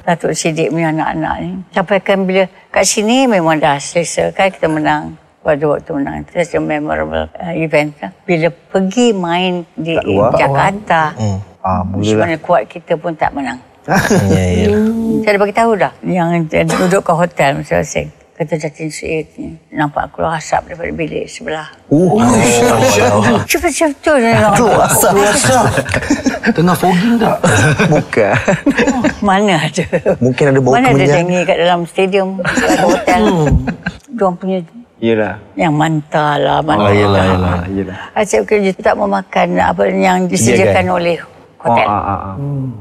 [0.07, 1.51] Datuk Siddiq punya anak-anak ni.
[1.73, 5.19] Sampai kan bila kat sini memang dah selesa kan kita menang.
[5.47, 6.27] Pada waktu menang.
[6.27, 7.95] Itu a memorable uh, event.
[8.03, 8.11] Lah.
[8.27, 10.35] Bila pergi main di luar?
[10.35, 11.39] Jakarta, Hmm.
[11.63, 12.27] Ah, macam mulalah.
[12.27, 13.63] mana kuat kita pun tak menang.
[14.35, 14.75] Ya, ya.
[15.23, 15.93] Saya dah bagi tahu dah.
[16.03, 18.11] Yang duduk ke hotel masing-masing.
[18.35, 19.55] Kata Jatin Suid ni.
[19.71, 21.71] Nampak keluar asap daripada bilik sebelah.
[21.89, 22.21] Oh,
[23.47, 24.13] Cepat cepat tu.
[26.53, 27.39] Tengah fogging tak?
[27.95, 28.35] bukan.
[29.27, 29.85] Mana ada.
[30.19, 31.17] Mungkin ada bau Mana ada kemenyan.
[31.25, 32.29] dengi kat dalam stadium.
[32.39, 33.25] Kat hotel.
[34.07, 34.59] Diorang punya
[34.97, 35.37] Yelah.
[35.55, 36.59] yang mantah lah.
[36.65, 36.89] Mantah.
[36.89, 37.59] Oh, yelah, yelah.
[37.69, 37.97] yelah.
[38.17, 41.21] Acik okey, dia tak memakan apa yang disediakan oleh
[41.67, 41.89] Oh, hotel.
[41.91, 42.35] ah, ah, ah.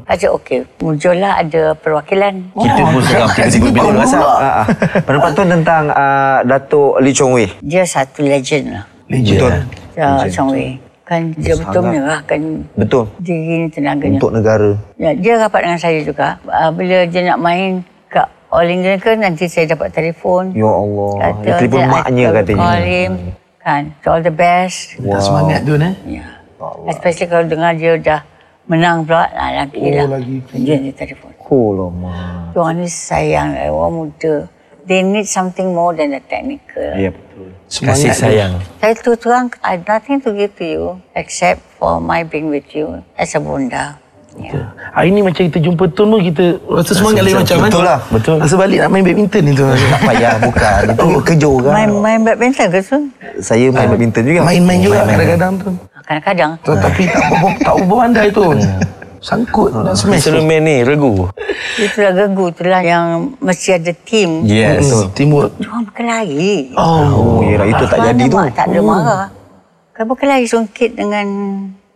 [0.08, 2.34] Acik okey, muncullah ada perwakilan.
[2.54, 4.24] Kita pun seram tiba-tiba bila Betul WhatsApp.
[4.24, 4.66] Ah, ah.
[5.02, 7.48] Pendapat tu tentang uh, Datuk Lee Chong Wei.
[7.60, 8.84] Dia satu legend lah.
[9.10, 9.52] Betul.
[9.98, 10.78] Ya, Chong Wei.
[11.06, 11.92] Kan dia betul Sangat.
[11.94, 12.40] menyerahkan
[12.74, 13.04] Betul.
[13.22, 14.18] diri ni tenaganya.
[14.18, 14.72] Untuk negara.
[14.98, 16.42] Ya, dia rapat dengan saya juga.
[16.50, 17.86] Uh, bila dia nak main
[18.54, 20.54] All England ke, nanti saya dapat telefon.
[20.54, 21.42] Ya Allah.
[21.42, 22.62] Dia telefon "I maknya katanya.
[22.62, 23.12] Call him.
[23.60, 24.94] Kan, so all the best.
[25.02, 25.94] Tak semangat tu, eh?
[26.06, 26.26] Ya.
[26.86, 28.22] Especially kalau dengar dia dah
[28.70, 30.22] menang pula, nah, lagi Oh, lah.
[30.22, 30.38] lagi.
[30.54, 31.34] Dia ni telefon.
[31.46, 32.50] Oh, lama.
[32.54, 34.50] Tuan ni sayang eh, orang muda.
[34.86, 36.94] They need something more than the technical.
[36.94, 37.50] Ya, betul.
[37.66, 38.62] Kasih sayang.
[38.78, 40.84] Saya tu terang, I have nothing to give to you
[41.18, 43.98] except for my being with you as a bunda.
[44.36, 44.68] Yeah.
[44.92, 47.72] Hari ni macam kita jumpa Tun pun kita rasa semangat lain macam kan?
[47.72, 48.36] Betul lah, betul.
[48.44, 49.64] Rasa balik nak main badminton ni tu.
[49.64, 50.82] Tak payah, bukan.
[50.92, 51.74] Itu kerja orang.
[51.74, 53.00] Main, main badminton ke tu?
[53.40, 54.40] Saya main badminton juga.
[54.44, 55.70] Main-main juga kadang-kadang tu.
[56.06, 56.52] Kadang-kadang.
[56.62, 58.46] Tu, Tapi tak apa tak apa pandai tu.
[59.26, 60.22] Sangkut nak smash.
[60.30, 61.26] Selalu main ni, regu.
[61.82, 64.46] Itulah gegu, itulah yang mesti ada team.
[64.46, 64.86] Yes.
[64.94, 65.58] Hmm, Teamwork.
[65.58, 66.78] Diorang berkelahi.
[66.78, 68.38] Oh, yelah, itu tak jadi tu.
[68.54, 69.26] tak ada marah.
[69.98, 71.26] Kalau berkelahi songkit dengan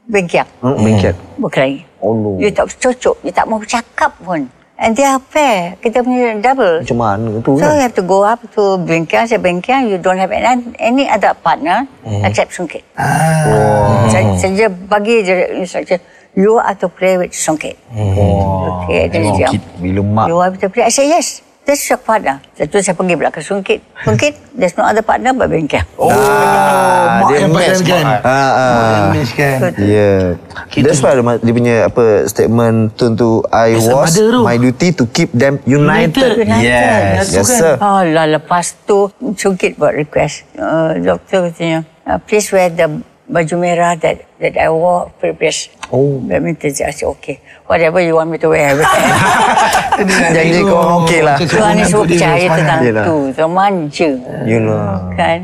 [0.10, 0.48] bengkiak.
[0.60, 1.16] Hmm, bengket.
[1.38, 1.86] Berkelahi.
[2.02, 2.34] Allah.
[2.42, 3.16] Dia tak cocok.
[3.22, 4.50] Dia tak mau bercakap pun.
[4.80, 5.76] And they are pair.
[5.84, 6.80] Kita punya double.
[6.80, 7.76] Macam mana tu So kan?
[7.76, 9.28] you have to go up to Bengkiang.
[9.28, 11.84] Say Bengkiang, you don't have any, any other partner
[12.24, 12.80] except Songkit.
[12.96, 14.08] Oh.
[14.08, 16.00] Saya, saya bagi je instruction.
[16.32, 17.76] You are to play with Songkit.
[17.92, 18.88] Oh.
[18.88, 19.52] Okay, then dia diam.
[19.84, 20.88] Bila mak You are to play.
[20.88, 21.44] I say yes.
[21.70, 22.42] That's your partner.
[22.58, 23.78] Lepas tu saya pergi pula ke Sungkit.
[24.02, 25.86] Sungkit, there's no other partner but bengkel.
[26.02, 28.06] Oh, Ah, mak dia yang match, pakai kan?
[28.26, 29.02] Ah, ah.
[29.14, 29.58] Match kan?
[29.78, 30.34] Ya.
[30.82, 34.42] That's why dia dia punya apa statement Tun tu I As was tu.
[34.42, 36.42] my duty to keep them united.
[36.42, 36.58] United.
[36.58, 37.38] Yes.
[37.38, 37.78] Yes sir.
[37.78, 40.50] Oh lah, lepas tu Sungkit buat request.
[40.58, 42.90] Uh, doktor katanya, uh, please wear the
[43.30, 46.22] baju merah that that I wore previous Oh.
[46.22, 46.70] badminton.
[46.86, 47.42] I said, okay.
[47.66, 48.78] Whatever you want me to wear.
[50.38, 51.38] Jadi kau okey lah.
[51.38, 53.06] Tuhan ni semua percaya tentang Yelah.
[53.06, 53.18] tu.
[53.34, 54.10] Tuhan manja.
[54.46, 55.14] You know.
[55.18, 55.40] Kan?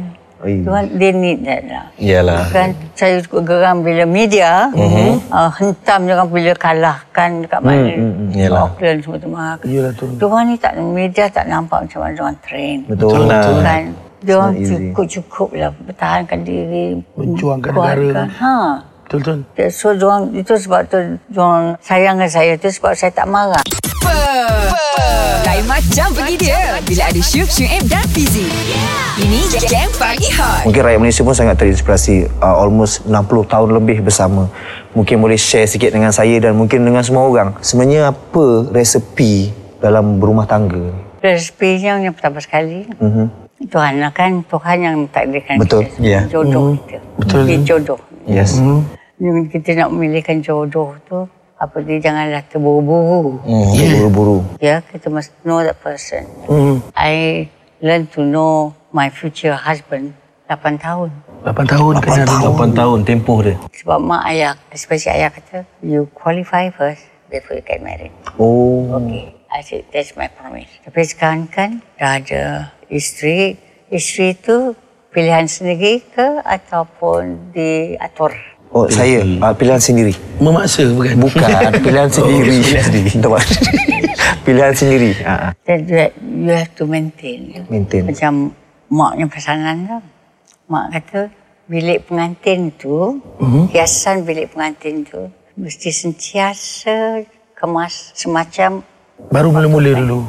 [0.45, 1.85] Tuhan, they need that lah.
[1.97, 2.45] Iyalah.
[2.53, 4.69] Kan saya juga geram bila media
[5.33, 7.93] uh, hentam jangan bila kalahkan dekat mana.
[8.29, 8.69] Yalah.
[8.69, 9.57] Auckland semua tu mahal.
[9.65, 10.05] Yalah, tu.
[10.13, 12.85] Diorang ni tak media tak nampak macam mana diorang train.
[12.85, 13.25] Betul.
[13.25, 13.57] Betul.
[13.65, 13.83] Kan?
[14.25, 14.73] Not easy.
[14.89, 16.99] cukup-cukup lah bertahankan diri.
[17.13, 17.97] Berjuangkan kuatkan.
[18.01, 18.23] negara.
[18.41, 18.55] Ha.
[19.05, 19.39] Betul Tun.
[19.69, 20.97] So diorang, itu sebab tu
[21.29, 23.61] diorang sayangkan saya tu sebab saya tak marah.
[25.45, 28.49] Lain macam pergi dia bila ada Syuk, Syuib dan Fizi.
[29.15, 30.65] Ini Jam Pagi Hot.
[30.67, 34.49] Mungkin rakyat Malaysia pun sangat terinspirasi uh, almost 60 tahun lebih bersama.
[34.97, 37.55] Mungkin boleh share sikit dengan saya dan mungkin dengan semua orang.
[37.61, 40.91] Sebenarnya apa resepi dalam berumah tangga?
[41.21, 42.89] Resepinya yang pertama sekali.
[42.97, 43.44] Mhm.
[43.63, 46.03] Tuhan lah kan, Tuhan yang takdirkan Betul, kita.
[46.03, 46.21] ya.
[46.27, 46.99] Jodoh kita.
[47.15, 47.41] Betul.
[47.47, 47.99] Dia jodoh.
[48.27, 48.59] Yes.
[49.15, 51.23] Yang Kita nak memilihkan jodoh tu,
[51.55, 53.39] apa dia janganlah terburu-buru.
[53.47, 54.03] Yeah.
[54.03, 54.37] Buru-buru.
[54.59, 56.27] Ya, kita must know that person.
[56.51, 56.83] Hmm.
[56.99, 57.47] I
[57.79, 60.19] learn to know my future husband
[60.51, 61.09] 8 tahun.
[61.47, 62.53] 8 tahun kenal dulu.
[62.59, 63.55] 8 tahun tempoh dia.
[63.71, 68.11] Sebab mak ayah, especially ayah kata, you qualify first before you get married.
[68.37, 68.99] Oh.
[68.99, 69.33] Okay.
[69.49, 70.67] I said, that's my promise.
[70.83, 73.57] Tapi sekarang kan dah ada isteri.
[73.85, 74.73] Isteri tu
[75.13, 78.33] pilihan sendiri ke ataupun diatur?
[78.75, 80.11] Oh, saya uh, pilihan sendiri.
[80.41, 81.15] Memaksa bukan?
[81.21, 82.59] Bukan pilihan sendiri.
[82.59, 83.09] pilihan sendiri.
[84.45, 85.09] Pilihan sendiri.
[85.25, 85.53] Ah.
[85.65, 85.97] Then you,
[86.45, 87.65] you have to maintain.
[87.65, 88.05] Maintain.
[88.05, 88.53] Macam
[88.89, 89.97] maknya pasangan tu.
[90.65, 91.21] Mak kata,
[91.65, 93.69] bilik pengantin tu, Mhm.
[93.69, 97.21] hiasan bilik pengantin tu, mesti sentiasa
[97.53, 98.81] kemas semacam
[99.31, 100.19] Baru mula-mula dulu.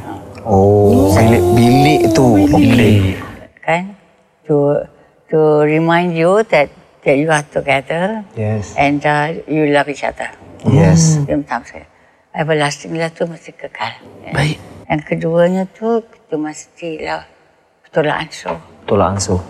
[0.46, 2.38] Oh, bilik bilik tu.
[2.54, 3.18] Okey.
[3.58, 3.98] kan
[4.46, 4.78] to
[5.26, 6.70] to remind you that
[7.02, 8.78] that you are together Yes.
[8.78, 10.30] and uh, you love each other.
[10.62, 11.18] Yes.
[11.18, 11.86] Itu pertama saya.
[12.30, 13.98] Everlasting lah tu mesti kekal.
[14.22, 14.30] ya.
[14.30, 14.58] Baik.
[14.86, 17.26] Yang keduanya tu kita mestilah
[17.82, 18.56] bertolak ansur.
[18.86, 19.40] Tolak ansur.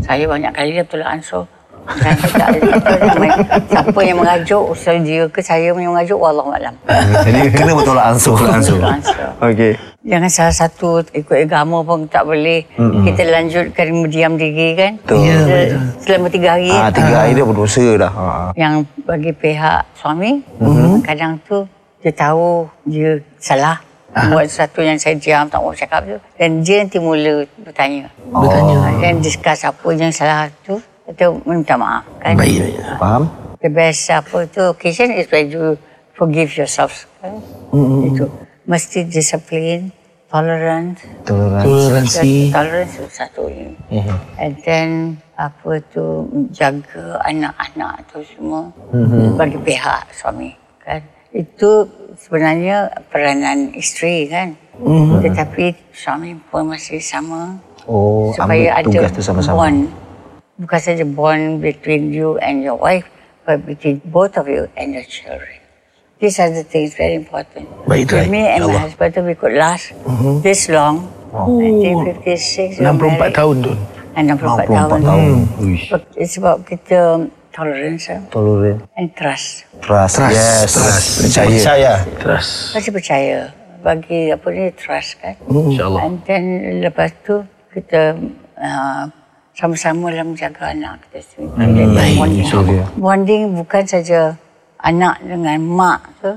[0.00, 1.44] Saya banyak kali dia bertolak ansur.
[1.82, 5.90] Dan saya tak ada siapa yang main- siapa yang mengajuk, usaha dia ke saya yang
[5.90, 6.74] mengajuk, Wallahualam.
[7.22, 8.38] Jadi kena bertolak ansur.
[8.40, 8.78] ansur.
[8.78, 9.28] Bertolak ansur.
[9.42, 9.72] Okey.
[10.02, 12.66] Jangan salah satu ikut agama pun tak boleh.
[12.72, 13.02] Mm-hmm.
[13.04, 14.92] Kita lanjutkan berdiam diri kan.
[14.96, 15.22] Betul.
[15.22, 15.70] Ya, Se-
[16.00, 16.68] Selama tiga hari.
[16.68, 18.12] Ah, tiga hari dia berdosa dah.
[18.12, 18.26] Ha.
[18.54, 21.02] yang bagi pihak suami mm-hmm.
[21.02, 21.62] kadang tu
[21.98, 23.78] dia tahu dia salah
[24.12, 28.76] buat sesuatu yang saya diam tak mau cakap tu dan dia nanti mula bertanya Bertanya.
[28.98, 32.78] dan discuss apa yang salah tu kita minta maaf kan Baik.
[32.96, 33.22] Faham?
[33.58, 35.74] the best apa tu occasion is when you
[36.12, 37.38] forgive yourself kan
[37.70, 38.08] mm-hmm.
[38.08, 38.24] itu
[38.64, 39.90] mesti disiplin
[40.26, 41.68] tolerant Toleransi.
[41.68, 42.30] Toleransi.
[42.50, 44.16] tolerance itu satu ini Mhm.
[44.38, 44.88] and then
[45.36, 49.36] apa tu jaga anak-anak tu semua mm-hmm.
[49.36, 51.84] bagi pihak suami kan itu
[52.14, 52.78] sebenarnya
[53.08, 55.20] peranan isteri kan mm-hmm.
[55.20, 59.66] tetapi suami pun masih sama Oh, supaya ambil ada tugas tu sama-sama.
[59.66, 59.90] bond
[60.56, 63.08] bukan saja bond between you and your wife
[63.42, 65.58] but between both of you and your children
[66.18, 68.30] these are the things very important Baik, With baik.
[68.30, 69.90] me and my husband we could last
[70.40, 73.34] this long until 56 we were 64 married.
[73.34, 73.72] tahun tu.
[74.12, 75.00] 64 64 tahun.
[75.00, 75.30] tahun.
[75.88, 77.00] Sebab- It's about kita
[77.48, 78.84] tolerance eh, Tolerant.
[78.94, 79.64] and trust.
[79.80, 80.20] Trust.
[80.20, 80.68] Trust, Yes.
[80.68, 81.08] trust.
[81.24, 81.48] Percaya.
[81.48, 81.92] Percaya.
[82.20, 82.48] Terus.
[82.76, 83.38] Masih percaya
[83.80, 85.34] bagi apa ni trust kan.
[85.42, 86.00] InsyaAllah.
[86.04, 86.44] And then
[86.80, 87.40] lepas tu
[87.72, 88.20] kita
[88.54, 89.04] uh,
[89.52, 91.52] sama-sama dalam menjaga anak kita sendiri.
[91.52, 92.40] Hmm, baik, bonding.
[92.40, 92.88] insyaAllah.
[92.96, 94.20] bonding bukan saja
[94.80, 96.32] anak dengan mak tu,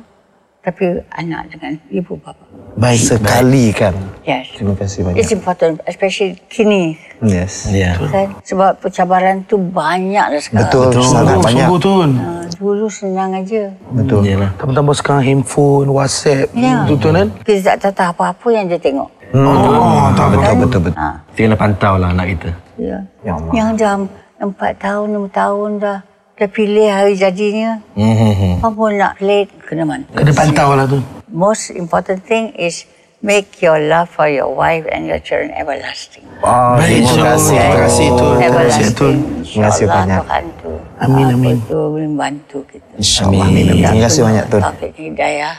[0.60, 2.44] tapi anak dengan ibu bapa.
[2.76, 3.00] Baik.
[3.00, 3.96] Sekali kan.
[4.28, 4.52] Yes.
[4.60, 5.18] Terima kasih banyak.
[5.24, 7.72] It's important, especially kini Yes.
[7.72, 7.96] Ya.
[7.96, 8.36] kan.
[8.44, 10.68] Sebab pencabaran tu banyak dah sekarang.
[10.68, 11.68] Betul, sangat Sungguh, banyak.
[11.72, 12.10] sungguh Tun.
[12.20, 13.72] Uh, dulu senang aja.
[13.96, 14.28] Betul.
[14.28, 14.52] Yalah.
[14.60, 16.52] Tambah-tambah sekarang handphone, WhatsApp.
[16.52, 16.84] Ya.
[16.84, 17.28] Betul Tun kan?
[17.48, 19.08] Kita tak tahu apa-apa yang dia tengok.
[19.36, 20.40] Oh, tak betul.
[20.40, 20.98] Betul, betul, betul.
[20.98, 22.50] Ha, Kita kena pantau lah anak kita.
[22.78, 22.98] ya.
[23.22, 23.52] Ya Allah.
[23.52, 23.94] Yang dah
[24.40, 26.00] empat tahun, enam tahun dah.
[26.36, 27.80] Dah pilih hari jadinya.
[27.96, 28.60] Hmm.
[28.60, 30.04] Apa pun nak late, kena man.
[30.12, 31.00] Kena pantau lah tu.
[31.32, 32.84] Most important thing is
[33.24, 36.28] make your love for your wife and your children everlasting.
[36.44, 37.56] Ah, Baik, terima kasih.
[37.56, 38.20] Terima kasih Tun.
[38.20, 38.46] Terima kasih.
[38.46, 39.16] Everlasting.
[39.16, 40.22] Terima kasih InsyaAllah banyak.
[40.22, 40.72] Tuhan tu.
[40.96, 41.56] Amin, apa amin.
[41.64, 42.92] tu membantu kita.
[43.00, 43.48] InsyaAllah.
[43.48, 43.64] Amin.
[43.66, 44.62] Terima kasih banyak, Tun.
[44.62, 45.56] Taufik hidayah.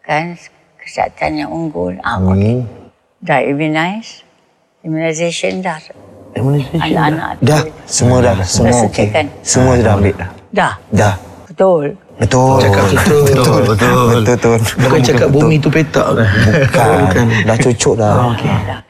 [0.00, 0.24] Kan
[0.78, 1.92] kesihatan yang unggul.
[2.00, 2.64] Ah, Amin.
[3.18, 4.22] Dah immunize.
[4.80, 5.78] Immunization dah.
[6.32, 7.30] Immunization Anak-anak.
[7.34, 7.44] tu.
[7.44, 8.34] Dah, semua dah.
[8.40, 9.06] Semua Dah okey.
[9.42, 10.30] Semua dah ambil dah.
[10.50, 10.72] Dah.
[10.94, 11.14] Dah.
[11.48, 11.84] Betul.
[12.14, 12.58] Betul.
[12.60, 13.20] Cakap betul.
[13.24, 14.06] Betul, betul.
[14.22, 14.60] Betul, Tun.
[14.78, 16.28] Bukan cakap bumi tu petak kan?
[16.66, 17.26] Bukan.
[17.48, 18.14] Dah cucuk dah.
[18.34, 18.80] Dah.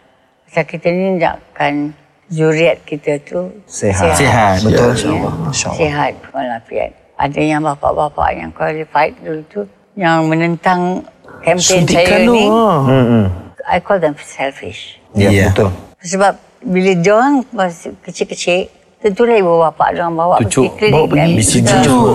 [0.44, 1.92] Pasal kita ni nakkan
[2.28, 4.16] zuriat kita tu Sehat.
[4.16, 4.64] Sihat.
[4.64, 4.92] Betul.
[4.92, 5.28] Ya.
[5.48, 5.76] InsyaAllah.
[5.76, 6.90] Sihat walafiat.
[7.16, 9.60] Ada yang bapa-bapa yang qualified dulu tu
[9.92, 11.04] yang menentang
[11.42, 12.32] kempen saya Suntikan tu.
[12.32, 12.44] ni.
[12.46, 12.80] ah.
[12.80, 13.26] Hmm, hmm.
[13.68, 14.96] I call them selfish.
[15.12, 15.46] Ya, Ya.
[15.48, 15.68] betul.
[16.00, 18.66] Sebab bila diorang masih kecil-kecil,
[18.98, 20.94] tentulah ibu bapa diorang bawa Tucuk, pergi klinik.
[20.94, 21.54] bawa pergi BCG.
[21.54, 22.14] kita Tucuk,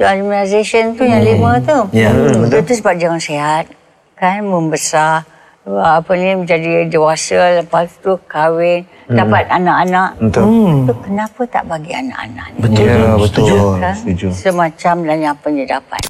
[0.00, 1.78] Ada immunization tu yang lima tu.
[1.92, 2.08] Ya.
[2.08, 2.46] Hmm.
[2.46, 3.64] Itu sebab jangan sihat.
[4.14, 5.26] Kan membesar.
[5.62, 7.60] Apa ni menjadi dewasa.
[7.60, 8.86] Lepas tu kahwin.
[9.06, 10.22] Dapat anak-anak.
[10.22, 10.44] Betul.
[10.86, 12.58] Tu kenapa tak bagi anak-anak ni?
[12.62, 12.84] Betul.
[12.86, 13.48] Ya, betul.
[13.76, 13.94] Kan?
[13.96, 14.26] Setuju.
[14.30, 16.00] Semacam dan apa yang dia dapat.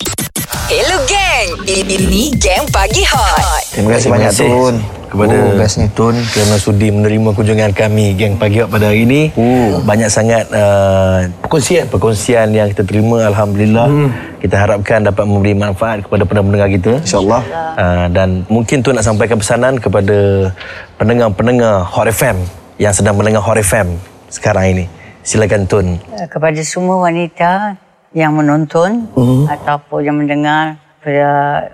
[0.71, 3.75] Hello gang, ini Gang Pagi Hot.
[3.75, 4.79] Terima kasih banyak, Tun.
[5.11, 5.91] kepada Oh, bestnya.
[5.99, 9.35] Tun kerana sudi menerima kunjungan kami geng pagi Hot pada hari ini.
[9.35, 9.83] Oh.
[9.83, 13.87] Banyak sangat uh, perkongsian perkongsian yang kita terima alhamdulillah.
[13.91, 14.15] Hmm.
[14.39, 16.93] Kita harapkan dapat memberi manfaat kepada pendengar-pendengar kita.
[17.03, 17.43] InsyaAllah.
[17.75, 20.55] Uh, dan mungkin Tun nak sampaikan pesanan kepada
[21.03, 22.47] pendengar-pendengar Hot FM
[22.79, 23.99] yang sedang mendengar Hot FM
[24.31, 24.85] sekarang ini.
[25.27, 25.99] Silakan Tun.
[26.15, 27.75] Eh, kepada semua wanita
[28.11, 29.47] yang menonton uh-huh.
[29.47, 31.31] ataupun yang mendengar pada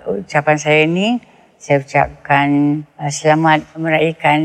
[0.07, 1.19] ucapan saya ini,
[1.57, 4.39] saya ucapkan uh, selamat meraihkan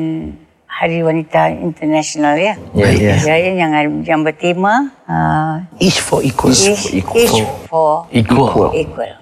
[0.66, 2.56] Hari Wanita Internasional ya.
[2.72, 3.14] Ya, ya.
[3.20, 6.50] Saya yang yang bertema uh, Each for equal.
[6.50, 8.72] each, each for Equal.
[8.72, 9.12] equal.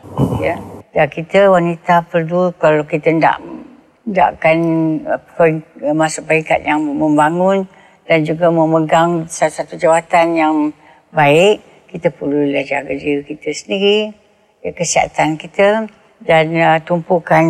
[0.41, 0.57] Ya.
[0.95, 3.37] Dan kita wanita perlu kalau kita tidak
[4.07, 4.59] tidakkan
[5.05, 7.67] uh, masuk peringkat yang membangun
[8.07, 10.55] dan juga memegang satu-satu jawatan yang
[11.15, 14.15] baik, kita perlulah jaga diri kita sendiri,
[14.63, 15.91] ya, kesihatan kita
[16.23, 17.45] dan uh, tumpukan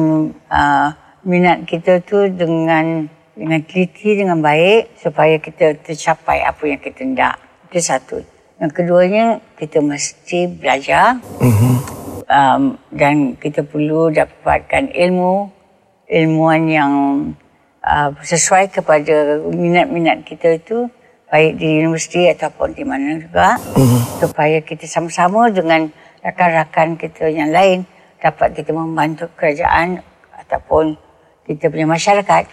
[0.48, 0.88] uh,
[1.22, 3.04] minat kita tu dengan
[3.36, 7.36] dengan teliti dengan baik supaya kita tercapai apa yang kita nak.
[7.68, 8.18] Itu satu.
[8.60, 9.24] Yang keduanya
[9.56, 11.16] kita mesti belajar
[12.28, 15.48] um, dan kita perlu dapatkan ilmu
[16.10, 16.92] ilmuan yang
[17.80, 20.90] uh, sesuai kepada minat-minat kita itu
[21.30, 23.56] baik di universiti ataupun di mana juga
[24.18, 25.86] supaya kita sama-sama dengan
[26.26, 27.86] rakan-rakan kita yang lain
[28.18, 30.02] dapat kita membantu kerajaan
[30.36, 30.98] ataupun
[31.46, 32.44] kita punya masyarakat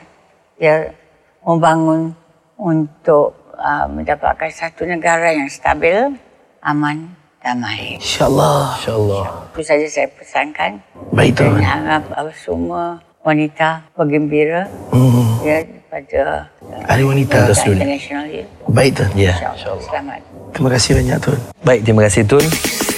[0.61, 0.93] ya
[1.41, 2.13] membangun
[2.57, 6.17] untuk uh, mendapatkan satu negara yang stabil,
[6.61, 8.01] aman, damai.
[8.01, 8.81] InsyaAllah.
[8.81, 9.25] InsyaAllah.
[9.53, 10.81] Itu saja saya pesankan.
[11.13, 11.57] Baik, Tuan.
[11.57, 15.43] Dan harap uh, semua wanita bergembira Hmm.
[15.43, 15.59] ya
[15.91, 17.43] pada uh, Hari Wanita.
[17.43, 17.83] Wanita sedunia.
[17.83, 18.45] Internasional ya.
[18.71, 19.09] Baik, Tuan.
[19.15, 19.33] Ya.
[19.35, 19.83] InsyaAllah.
[19.83, 20.19] Selamat.
[20.55, 21.39] Terima kasih banyak, Tuan.
[21.61, 22.45] Baik, terima kasih Tun.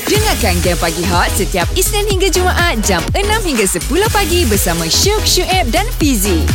[0.05, 5.21] Dengarkan Game Pagi Hot setiap Isnin hingga Jumaat jam 6 hingga 10 pagi bersama Syuk,
[5.21, 6.45] Syuib dan Fizi.